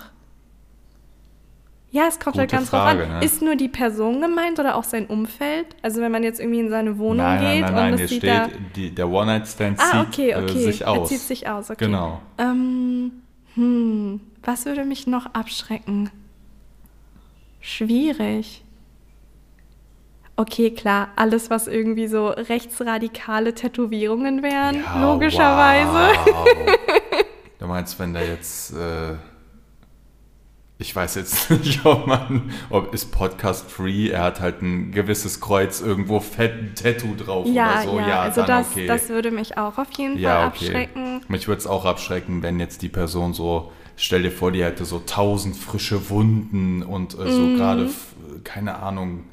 [1.94, 3.20] Ja, es kommt halt Gute ganz Frage, drauf an.
[3.20, 3.26] ne?
[3.26, 5.68] Ist nur die Person gemeint oder auch sein Umfeld?
[5.82, 8.06] Also wenn man jetzt irgendwie in seine Wohnung Nein, nein, geht nein, nein, und hier
[8.06, 8.48] es sieht steht, da...
[8.76, 10.58] die, der One-Night-Stand Ah, zieht okay, okay.
[10.58, 11.10] Äh, sich Er aus.
[11.10, 11.86] zieht sich aus, okay.
[11.86, 12.22] Genau.
[12.38, 13.12] Ähm,
[13.56, 16.10] hm, was würde mich noch abschrecken?
[17.60, 18.64] Schwierig.
[20.38, 26.18] Okay, klar, alles, was irgendwie so rechtsradikale Tätowierungen wären, Ja, logischerweise.
[26.18, 26.48] Wow.
[27.62, 29.14] Du meinst, wenn der jetzt, äh,
[30.80, 35.40] ich weiß jetzt nicht, ob man, ob ist Podcast free, er hat halt ein gewisses
[35.40, 38.88] Kreuz irgendwo fett ein Tattoo drauf Ja, oder so, ja, ja, also dann das, okay.
[38.88, 40.66] das würde mich auch auf jeden Fall ja, okay.
[40.66, 41.22] abschrecken.
[41.28, 44.84] Mich würde es auch abschrecken, wenn jetzt die Person so, stell dir vor, die hätte
[44.84, 49.26] so tausend frische Wunden und äh, so gerade, f- keine Ahnung,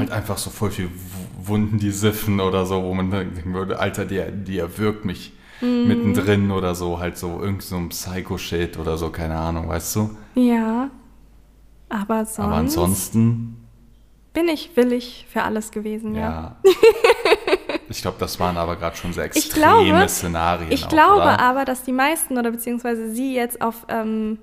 [0.00, 0.90] halt einfach so voll viel
[1.40, 5.88] Wunden, die siffen oder so, wo man denken würde, Alter, die, die erwürgt mich Mhm.
[5.88, 10.10] mittendrin oder so, halt so irgend so ein Psycho-Shit oder so, keine Ahnung, weißt du?
[10.34, 10.90] Ja.
[11.88, 13.56] Aber sonst Aber ansonsten,
[14.34, 16.20] bin ich willig für alles gewesen, ja.
[16.20, 16.56] ja.
[17.90, 20.70] Ich glaube, das waren aber gerade schon sehr Ich extreme glaube- Szenarien.
[20.70, 21.40] Ich auch, glaube oder?
[21.40, 24.38] aber, dass die meisten oder beziehungsweise sie jetzt auf ähm,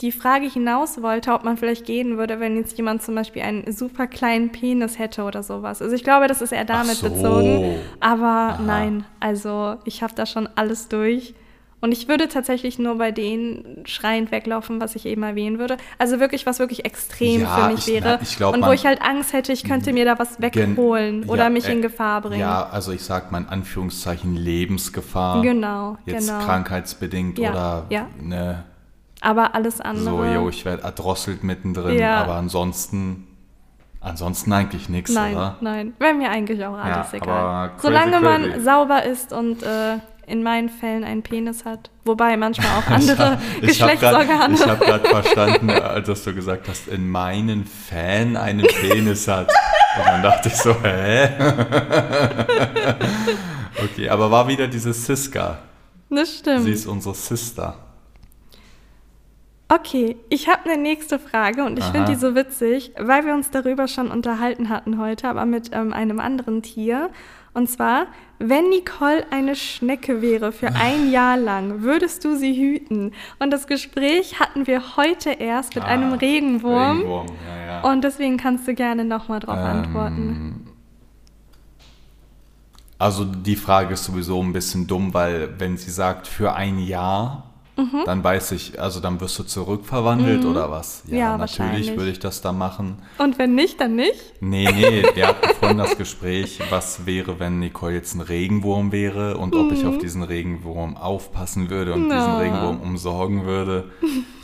[0.00, 3.70] die Frage hinaus wollte, ob man vielleicht gehen würde, wenn jetzt jemand zum Beispiel einen
[3.72, 5.82] super kleinen Penis hätte oder sowas.
[5.82, 7.08] Also ich glaube, das ist eher damit so.
[7.10, 7.76] bezogen.
[8.00, 8.24] Aber
[8.54, 8.62] Aha.
[8.64, 11.34] nein, also ich habe da schon alles durch.
[11.82, 15.78] Und ich würde tatsächlich nur bei denen schreiend weglaufen, was ich eben erwähnen würde.
[15.96, 18.18] Also wirklich, was wirklich extrem Ja, für mich ich- wäre.
[18.22, 21.44] ich glaub, und wo ich halt Angst hätte, ich könnte mir da was wegholen oder
[21.44, 22.40] ja, mich äh, in Gefahr bringen.
[22.40, 25.40] Ja, also ich sag mal in Anführungszeichen Lebensgefahr.
[25.42, 26.44] Genau, Jetzt genau.
[26.44, 28.06] krankheitsbedingt Ja, oder ja.
[28.22, 28.64] ne,
[29.20, 30.34] Aber alles so, andere.
[30.34, 32.22] yo, ich werde erdrosselt mittendrin, Ja.
[32.22, 33.26] aber ansonsten,
[34.00, 35.56] ansonsten eigentlich nichts, Nein, oder?
[35.60, 37.38] nein, wäre mir eigentlich auch alles Ja, egal.
[37.38, 42.36] aber crazy, Solange man sauber ist und äh, in meinen Fällen einen Penis hat, wobei
[42.36, 44.54] manchmal auch andere Ich habe Geschlechtsorgane.
[44.54, 49.48] gerade hab verstanden, als dass du gesagt hast, in meinen Fan einen Penis hat.
[49.98, 51.28] Und dann dachte ich so, hä?
[53.84, 55.58] okay, aber war wieder diese Siska.
[56.08, 56.64] das stimmt.
[56.64, 57.74] Sie ist unsere Sister.
[59.72, 63.50] Okay, ich habe eine nächste Frage und ich finde die so witzig, weil wir uns
[63.50, 67.08] darüber schon unterhalten hatten heute, aber mit ähm, einem anderen Tier.
[67.54, 68.06] Und zwar,
[68.40, 73.12] wenn Nicole eine Schnecke wäre für ein Jahr lang, würdest du sie hüten?
[73.38, 76.96] Und das Gespräch hatten wir heute erst mit einem Ah, Regenwurm.
[76.98, 77.80] Regenwurm, ja, ja.
[77.92, 80.66] Und deswegen kannst du gerne nochmal drauf Ähm, antworten.
[82.98, 87.49] Also die Frage ist sowieso ein bisschen dumm, weil wenn sie sagt für ein Jahr,
[87.80, 88.02] Mhm.
[88.04, 91.02] dann weiß ich, also dann wirst du zurückverwandelt oder was?
[91.06, 91.96] Ja, natürlich wahrscheinlich.
[91.96, 92.98] würde ich das da machen.
[93.18, 94.14] Und wenn nicht, dann nicht?
[94.40, 99.36] Nee, nee, wir hatten vorhin das Gespräch, was wäre, wenn Nicole jetzt ein Regenwurm wäre
[99.38, 102.26] und ob ich auf diesen Regenwurm aufpassen würde und diesen Mhm.
[102.26, 102.38] Na.
[102.38, 103.90] Regenwurm umsorgen würde.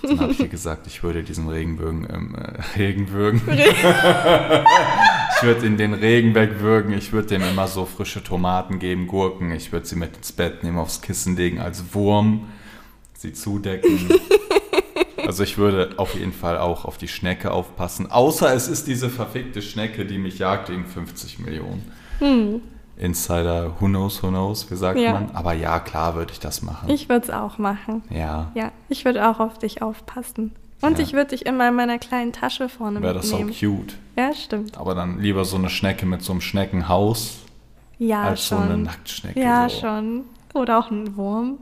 [0.02, 5.76] Dann habe ich ihr gesagt, ich würde diesen Regenbögen, ähm, äh, Regenbögen, ich würde in
[5.76, 9.96] den Regen wegwürgen, ich würde dem immer so frische Tomaten geben, Gurken, ich würde sie
[9.96, 12.48] mit ins Bett nehmen, aufs Kissen legen als Wurm,
[13.26, 13.98] sie zudecken.
[15.26, 18.08] Also ich würde auf jeden Fall auch auf die Schnecke aufpassen.
[18.12, 21.82] Außer es ist diese verfickte Schnecke, die mich jagt wegen 50 Millionen.
[22.96, 25.14] Insider, who knows, who knows, wie sagt Ja.
[25.14, 25.30] man?
[25.34, 26.88] Aber ja, klar würde ich das machen.
[26.88, 28.04] Ich würde es auch machen.
[28.08, 28.52] ja.
[28.54, 30.52] Ja, ich würde auch auf dich aufpassen.
[30.80, 31.04] Und Ja.
[31.04, 33.78] ich würde dich immer in meiner kleinen Tasche vorne Wäre das auch mitnehmen.
[33.78, 33.94] cute.
[34.16, 34.78] ja, stimmt.
[34.78, 37.38] Aber dann lieber so eine Schnecke mit so einem Schneckenhaus
[37.98, 38.58] Ja, als schon.
[38.58, 39.40] so eine Nacktschnecke.
[39.40, 39.80] ja, so.
[39.80, 40.24] schon.
[40.54, 41.58] Oder auch ein Wurm.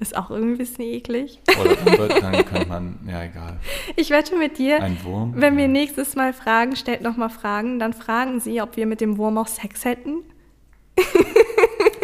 [0.00, 1.40] Ist auch irgendwie ein bisschen eklig.
[1.60, 3.58] Oder dann, dann könnte man, ja egal.
[3.96, 5.34] Ich wette mit dir, Ein Wurm?
[5.36, 9.16] wenn wir nächstes Mal fragen, stellt nochmal Fragen, dann fragen sie, ob wir mit dem
[9.18, 10.16] Wurm auch Sex hätten.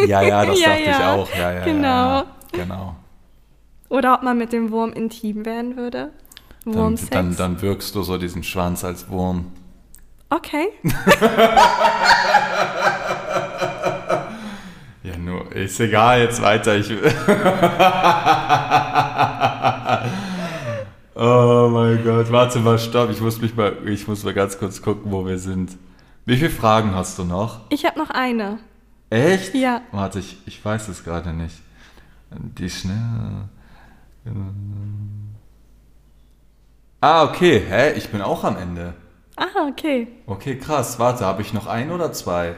[0.07, 1.15] Ja, ja, das Ja, dachte ich ja.
[1.15, 1.29] auch.
[1.35, 1.87] Ja, ja, Genau.
[1.89, 2.97] Ja, genau.
[3.89, 6.11] Oder ob man mit dem Wurm intim werden würde.
[6.65, 7.11] Dann, Wurmsex.
[7.11, 9.47] dann, dann wirkst du so diesen Schwanz als Wurm.
[10.31, 10.69] Okay.
[15.65, 16.77] Ist egal, jetzt weiter.
[16.77, 16.91] Ich,
[21.15, 23.11] oh mein Gott, warte mal, stopp.
[23.11, 25.77] Ich muss mich mal, ich muss mal ganz kurz gucken, wo wir sind.
[26.25, 27.61] Wie viele Fragen hast du noch?
[27.69, 28.59] Ich habe noch eine.
[29.11, 29.55] Echt?
[29.55, 29.83] Ja.
[29.93, 31.57] Warte, ich, ich weiß es gerade nicht.
[32.31, 33.49] Die schnell.
[37.01, 37.63] Ah, okay.
[37.69, 37.93] Hä?
[37.93, 38.95] Ich bin auch am Ende.
[39.37, 40.09] Ah, okay.
[40.27, 40.99] Okay, krass.
[40.99, 42.55] Warte, habe ich noch ein oder zwei?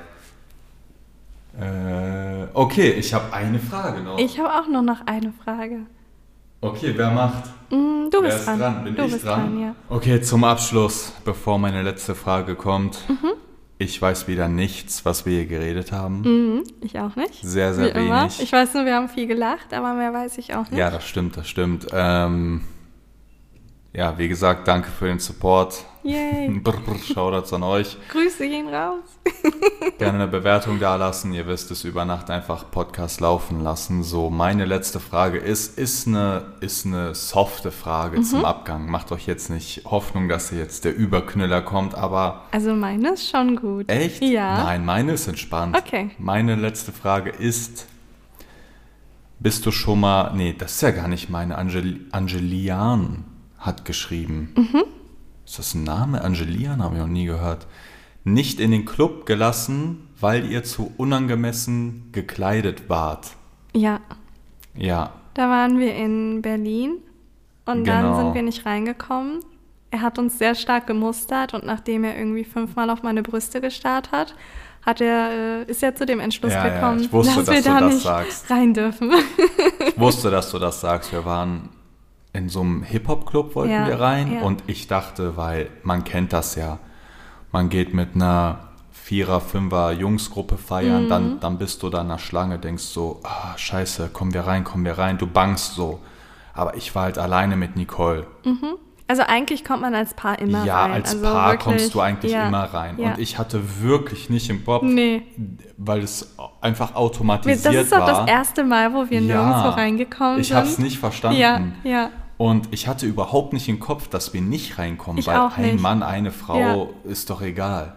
[1.60, 4.18] Äh, okay, ich habe eine Frage noch.
[4.18, 5.80] Ich habe auch nur noch eine Frage.
[6.60, 7.44] Okay, wer macht?
[7.70, 8.58] Mm, du wer bist ist dran.
[8.58, 8.84] dran?
[8.84, 9.40] Bin du ich bist dran?
[9.54, 9.74] dran, ja.
[9.88, 12.98] Okay, zum Abschluss, bevor meine letzte Frage kommt.
[13.08, 13.32] Mhm.
[13.78, 16.20] Ich weiß wieder nichts, was wir hier geredet haben.
[16.20, 17.42] Mhm, ich auch nicht.
[17.42, 18.20] Sehr, sehr Wie immer.
[18.22, 18.40] wenig.
[18.40, 20.78] Ich weiß nur, wir haben viel gelacht, aber mehr weiß ich auch nicht.
[20.78, 21.88] Ja, das stimmt, das stimmt.
[21.92, 22.60] Ähm,
[23.92, 25.84] ja, wie gesagt, danke für den Support.
[26.04, 26.48] Yay.
[26.62, 27.96] Brr, brr, Shoutouts an euch.
[28.08, 29.04] Grüße gehen raus.
[29.98, 31.32] Gerne eine Bewertung da lassen.
[31.32, 34.02] Ihr wisst es, über Nacht einfach Podcast laufen lassen.
[34.02, 38.24] So, meine letzte Frage ist, ist eine, ist eine softe Frage Mhm.
[38.24, 38.90] zum Abgang.
[38.90, 43.30] Macht euch jetzt nicht Hoffnung, dass hier jetzt der Überknüller kommt, aber Also meine ist
[43.30, 43.88] schon gut.
[43.88, 44.22] echt?
[44.24, 44.64] Ja.
[44.64, 45.76] Nein, meine ist entspannt.
[45.76, 46.10] Okay.
[46.18, 47.86] Meine letzte Frage ist,
[49.38, 53.24] bist du schon mal, nee, das ist ja gar nicht meine, Angel, Angelian
[53.58, 54.52] hat geschrieben.
[54.56, 54.82] Mhm.
[55.52, 56.22] Ist das ein Name?
[56.24, 57.66] Angelian habe ich noch nie gehört.
[58.24, 63.32] Nicht in den Club gelassen, weil ihr zu unangemessen gekleidet wart.
[63.74, 64.00] Ja,
[64.74, 66.92] Ja, da waren wir in Berlin
[67.66, 68.16] und dann Genau.
[68.16, 69.40] sind wir nicht reingekommen.
[69.90, 74.10] Er hat uns sehr stark gemustert und nachdem er irgendwie fünfmal auf meine Brüste gestarrt
[74.10, 74.34] hat,
[74.80, 77.54] hat er, äh, ist er zu dem Entschluss Ja, ja, gekommen, ich wusste, dass dass
[77.56, 78.50] wir da das nicht sagst.
[78.50, 79.12] rein dürfen.
[79.86, 81.12] ich wusste, dass du das sagst.
[81.12, 81.68] Wir waren
[82.32, 84.40] in so einem Hip-Hop-Club wollten Ja, wir rein ja.
[84.42, 86.78] und ich dachte, weil man kennt das ja,
[87.50, 88.58] man geht mit einer
[88.90, 93.56] Vierer, Fünfer Jungsgruppe feiern, dann, dann bist du da in der Schlange, denkst so, ah,
[93.56, 96.00] scheiße, kommen wir rein, kommen wir rein, du bangst so.
[96.54, 98.26] Aber ich war halt alleine mit Nicole.
[99.08, 100.92] Also eigentlich kommt man als Paar immer ja, rein.
[100.92, 102.98] als also Paar wirklich, kommst du eigentlich ja, immer rein.
[102.98, 103.10] Ja.
[103.10, 105.22] Und ich hatte wirklich nicht im Kopf, Nee.
[105.76, 108.06] weil es einfach automatisiert Das ist doch war.
[108.24, 109.42] das erste Mal, wo wir Ja.
[109.44, 110.56] nirgendwo reingekommen ich sind.
[110.56, 111.38] habe es nicht verstanden.
[111.38, 112.10] Ja, ja.
[112.38, 115.80] Und ich hatte überhaupt nicht im Kopf, dass wir nicht reinkommen, Ich weil ein nicht.
[115.82, 117.94] Mann, eine Frau ist doch egal.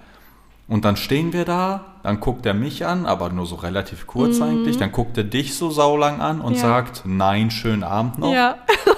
[0.68, 4.42] Und dann stehen wir da, dann guckt er mich an, aber nur so relativ kurz
[4.42, 4.78] eigentlich.
[4.78, 6.58] Dann guckt er dich so saulang an und Mhm.
[6.58, 6.62] Ja.
[6.62, 8.32] sagt, nein, schönen Abend noch.
[8.34, 8.56] Ja,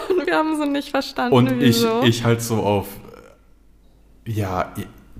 [0.09, 2.03] und wir haben so nicht verstanden, Und ich, wieso.
[2.03, 2.87] ich halt so auf,
[4.25, 4.71] ja,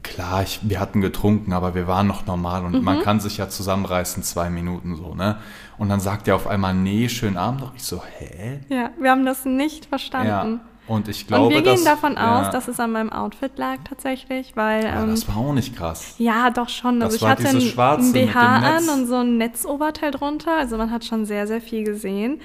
[0.10, 2.84] klar, ich, wir hatten getrunken, aber wir waren noch normal und Mhm.
[2.84, 5.38] man kann sich ja zusammenreißen, zwei Minuten so, ne?
[5.78, 7.76] Und dann sagt er auf einmal, nee, schönen Abend noch.
[7.76, 8.60] Ich so, hä?
[8.70, 9.90] ja, wir haben das nicht Ja.
[9.90, 10.62] verstanden.
[10.88, 13.58] Und ich glaube, und wir dass, gehen davon ja, aus, dass es an meinem Outfit
[13.58, 16.16] lag tatsächlich, weil ja, ähm, das war auch nicht krass.
[16.18, 17.02] ja, doch schon.
[17.02, 18.90] Das Also ich war hatte dieses ein, Schwarze ein mit dem BH Netz.
[18.90, 20.56] an und so ein Netzoberteil drunter.
[20.58, 22.40] Also man hat schon sehr, sehr viel gesehen.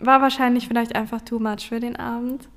[0.00, 2.48] War wahrscheinlich vielleicht einfach too much für den Abend.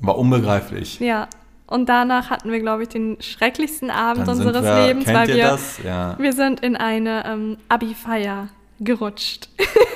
[0.00, 0.98] War unbegreiflich.
[1.00, 1.28] Ja.
[1.66, 5.58] Und danach hatten wir, glaube ich, den schrecklichsten Abend Dann unseres wir, Lebens, weil wir?
[5.84, 6.16] Ja.
[6.18, 8.48] wir sind in eine ähm, Abi-Feier
[8.78, 9.48] gerutscht.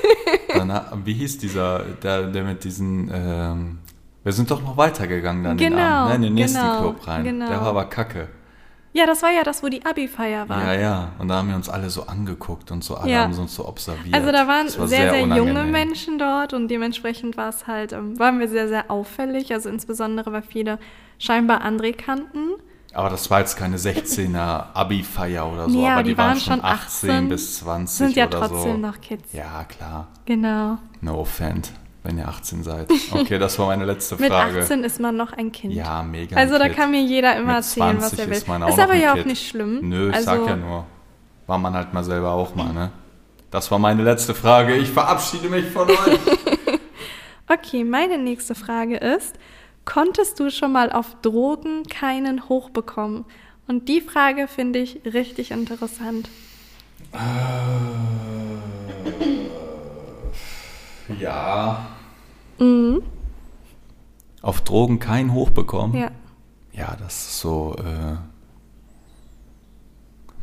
[0.54, 0.72] Dann,
[1.04, 3.78] wie hieß dieser, der, der mit diesen, ähm,
[4.24, 6.14] wir sind doch noch weitergegangen dann den Genau, Abend, ne?
[6.16, 7.24] in den nächsten genau, Club rein.
[7.24, 7.48] genau.
[7.48, 8.28] Der war aber kacke.
[8.92, 10.74] Ja, das war ja das, wo die Abi-Feier war.
[10.74, 11.12] Ja, ja.
[11.18, 13.22] Und da haben wir uns alle so angeguckt und so, alle Ja.
[13.22, 14.14] haben uns so observiert.
[14.14, 15.70] Also da waren war sehr, sehr, junge unangenehm.
[15.70, 19.52] Menschen dort und dementsprechend war es halt, ähm, waren wir sehr, sehr auffällig.
[19.52, 20.78] Also insbesondere, weil viele
[21.18, 22.48] scheinbar André kannten.
[22.92, 26.40] Aber das war jetzt keine 16er Abi-Feier oder so, Ja, aber die die, waren, waren
[26.40, 28.76] schon schon 18 18, bis 20 Sind ja oder trotzdem so.
[28.78, 29.32] noch Kids.
[29.32, 30.08] Ja, klar.
[30.24, 30.78] Genau.
[31.00, 31.70] No offend,
[32.02, 32.90] wenn ihr 18 seid.
[33.12, 34.60] Okay, das war meine letzte Mit Frage.
[34.60, 35.74] 18 ist man noch ein Kind.
[35.74, 36.36] Ja, mega.
[36.36, 36.76] Also da Kid.
[36.76, 38.36] kann mir jeder immer Mit erzählen, was 20 er will.
[38.36, 39.80] Ist, man ist aber ja auch nicht schlimm.
[39.82, 40.86] Nö, ich also, sag ja nur.
[41.46, 42.90] War man halt mal selber auch mal, ne?
[43.50, 44.76] Das war meine letzte Frage.
[44.76, 45.96] Ich verabschiede mich von euch.
[47.52, 49.34] Okay, meine nächste Frage ist,
[49.84, 53.24] konntest du schon mal auf Drogen keinen Hoch bekommen?
[53.66, 56.28] Und die Frage finde ich richtig interessant.
[61.18, 61.86] Ja.
[62.58, 63.02] Mhm.
[64.42, 65.94] Auf Drogen kein Hoch bekommen?
[65.96, 66.10] Ja.
[66.72, 68.16] Ja, das ist so, äh,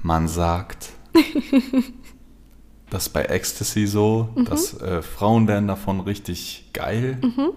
[0.04, 0.90] man sagt,
[2.90, 4.46] das ist bei Ecstasy so, Mhm.
[4.46, 7.18] dass äh, Frauen werden davon richtig geil.
[7.22, 7.50] Mhm.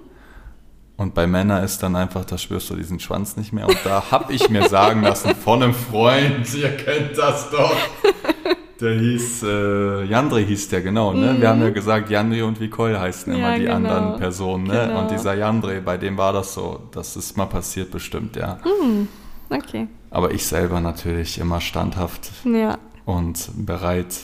[0.97, 3.67] Und bei Männern ist dann einfach, da spürst du diesen Schwanz nicht mehr.
[3.67, 7.75] Und da habe ich mir sagen lassen von einem Freund, ihr kennt das doch.
[8.81, 11.37] Der hieß, äh, Jandre hieß der, genau, ne?
[11.39, 13.53] Wir haben ja gesagt, Jandre und Vicole heißen immer Mhm.
[13.53, 13.75] Ja, die genau.
[13.77, 14.87] anderen Personen, ne?
[14.89, 15.01] Genau.
[15.03, 16.81] Und dieser Jandre, bei dem war das so.
[16.93, 18.59] Das ist mal passiert bestimmt, ja.
[18.65, 19.09] Mhm.
[19.51, 19.89] Okay.
[20.11, 22.79] Aber ich selber natürlich immer standhaft Ja.
[23.05, 24.15] und bereit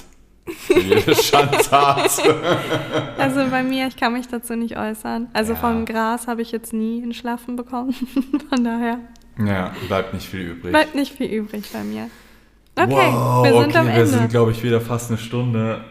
[0.47, 2.11] für jede Schandtat.
[3.19, 5.29] Also bei mir, ich kann mich dazu nicht äußern.
[5.33, 5.59] Also Ja.
[5.59, 7.93] vom Gras habe ich jetzt nie einen Schlafen bekommen.
[8.49, 9.01] Von daher
[9.45, 10.71] ja, bleibt nicht viel übrig.
[10.73, 12.09] bleibt nicht viel übrig bei mir.
[12.79, 14.07] Okay, wow, wir sind okay, am wir Ende.
[14.07, 15.83] sind, glaube ich, wieder fast eine Stunde.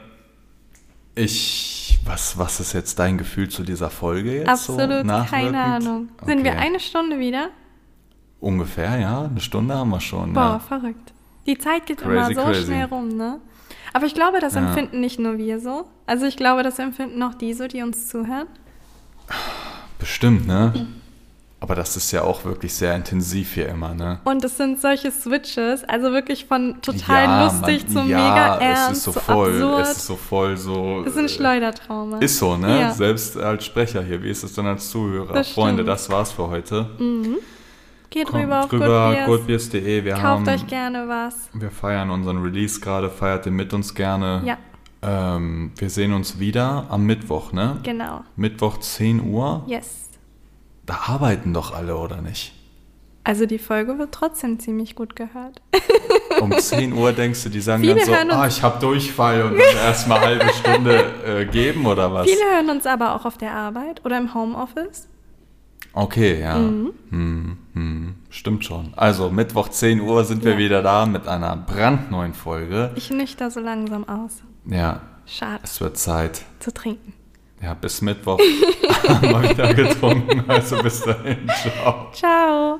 [1.16, 4.66] Ich, was, was ist jetzt dein Gefühl zu dieser Folge jetzt?
[4.66, 5.54] so Absolut nachwirkend?
[5.54, 6.10] keine Ahnung.
[6.26, 6.60] Sind wir Okay.
[6.62, 7.50] eine Stunde wieder?
[8.40, 9.24] Ungefähr, ja.
[9.24, 10.34] Eine Stunde haben wir schon.
[10.34, 10.60] Boah, ja.
[10.60, 11.14] verrückt.
[11.48, 12.66] Die Zeit geht Crazy, immer so crazy.
[12.66, 13.40] schnell rum, ne?
[13.94, 14.62] Aber ich glaube, das Ja.
[14.68, 15.86] empfinden nicht nur wir so.
[16.06, 18.48] Also ich glaube, das empfinden auch die so, die uns zuhören.
[20.00, 20.88] Bestimmt, ne?
[21.66, 24.20] Aber das ist ja auch wirklich sehr intensiv hier immer, ne?
[24.24, 28.56] Und es sind solche Switches, also wirklich von total ja, lustig man, zu ja, mega
[28.58, 29.82] es ernst, ist so voll, absurd.
[29.82, 31.04] es ist so voll so.
[31.04, 32.20] Das sind äh, Schleudertraume.
[32.20, 32.82] Ist so, ne?
[32.82, 32.92] Ja.
[32.92, 35.34] Selbst als Sprecher hier, wie ist es dann als Zuhörer?
[35.34, 35.90] Das Freunde, stimmt.
[35.90, 36.88] das war's für heute.
[38.12, 39.26] Geht Kommt rüber auf Goodbeers.
[39.26, 40.04] goodbeers.de.
[40.06, 41.50] Wir Kauft haben, euch gerne was.
[41.54, 44.42] wir feiern unseren Release gerade, feiert den mit uns gerne.
[44.46, 44.58] Ja,
[45.02, 47.78] Ähm, wir sehen uns wieder am Mittwoch, ne?
[47.84, 48.24] genau.
[48.36, 49.64] Mittwoch 10 Uhr.
[49.68, 50.05] Yes.
[50.86, 52.54] Da arbeiten doch alle, oder nicht?
[53.24, 55.62] Also die Folge wird trotzdem ziemlich gut gehört.
[56.42, 59.52] Um 10 Uhr denkst du, die sagen Viele dann so, ah, ich habe Durchfall und
[59.58, 62.28] dann erstmal eine halbe Stunde äh, geben oder was?
[62.30, 65.08] Viele hören uns aber auch auf der Arbeit oder im Homeoffice.
[65.94, 66.58] Okay, ja.
[66.58, 66.92] Mhm.
[67.10, 68.94] Hm, hm, stimmt schon.
[68.98, 70.58] Also Mittwoch 10 Uhr sind wir Ja.
[70.58, 72.92] wieder da mit einer brandneuen Folge.
[72.96, 74.44] Ich nüchter so langsam aus.
[74.66, 76.42] Ja, Schade es wird Zeit.
[76.60, 77.14] zu trinken.
[77.66, 78.38] Ja, bis Mittwoch
[79.22, 80.44] wir wieder getrunken.
[80.48, 81.50] Also bis dahin.
[81.64, 82.12] Ciao.
[82.14, 82.80] Ciao.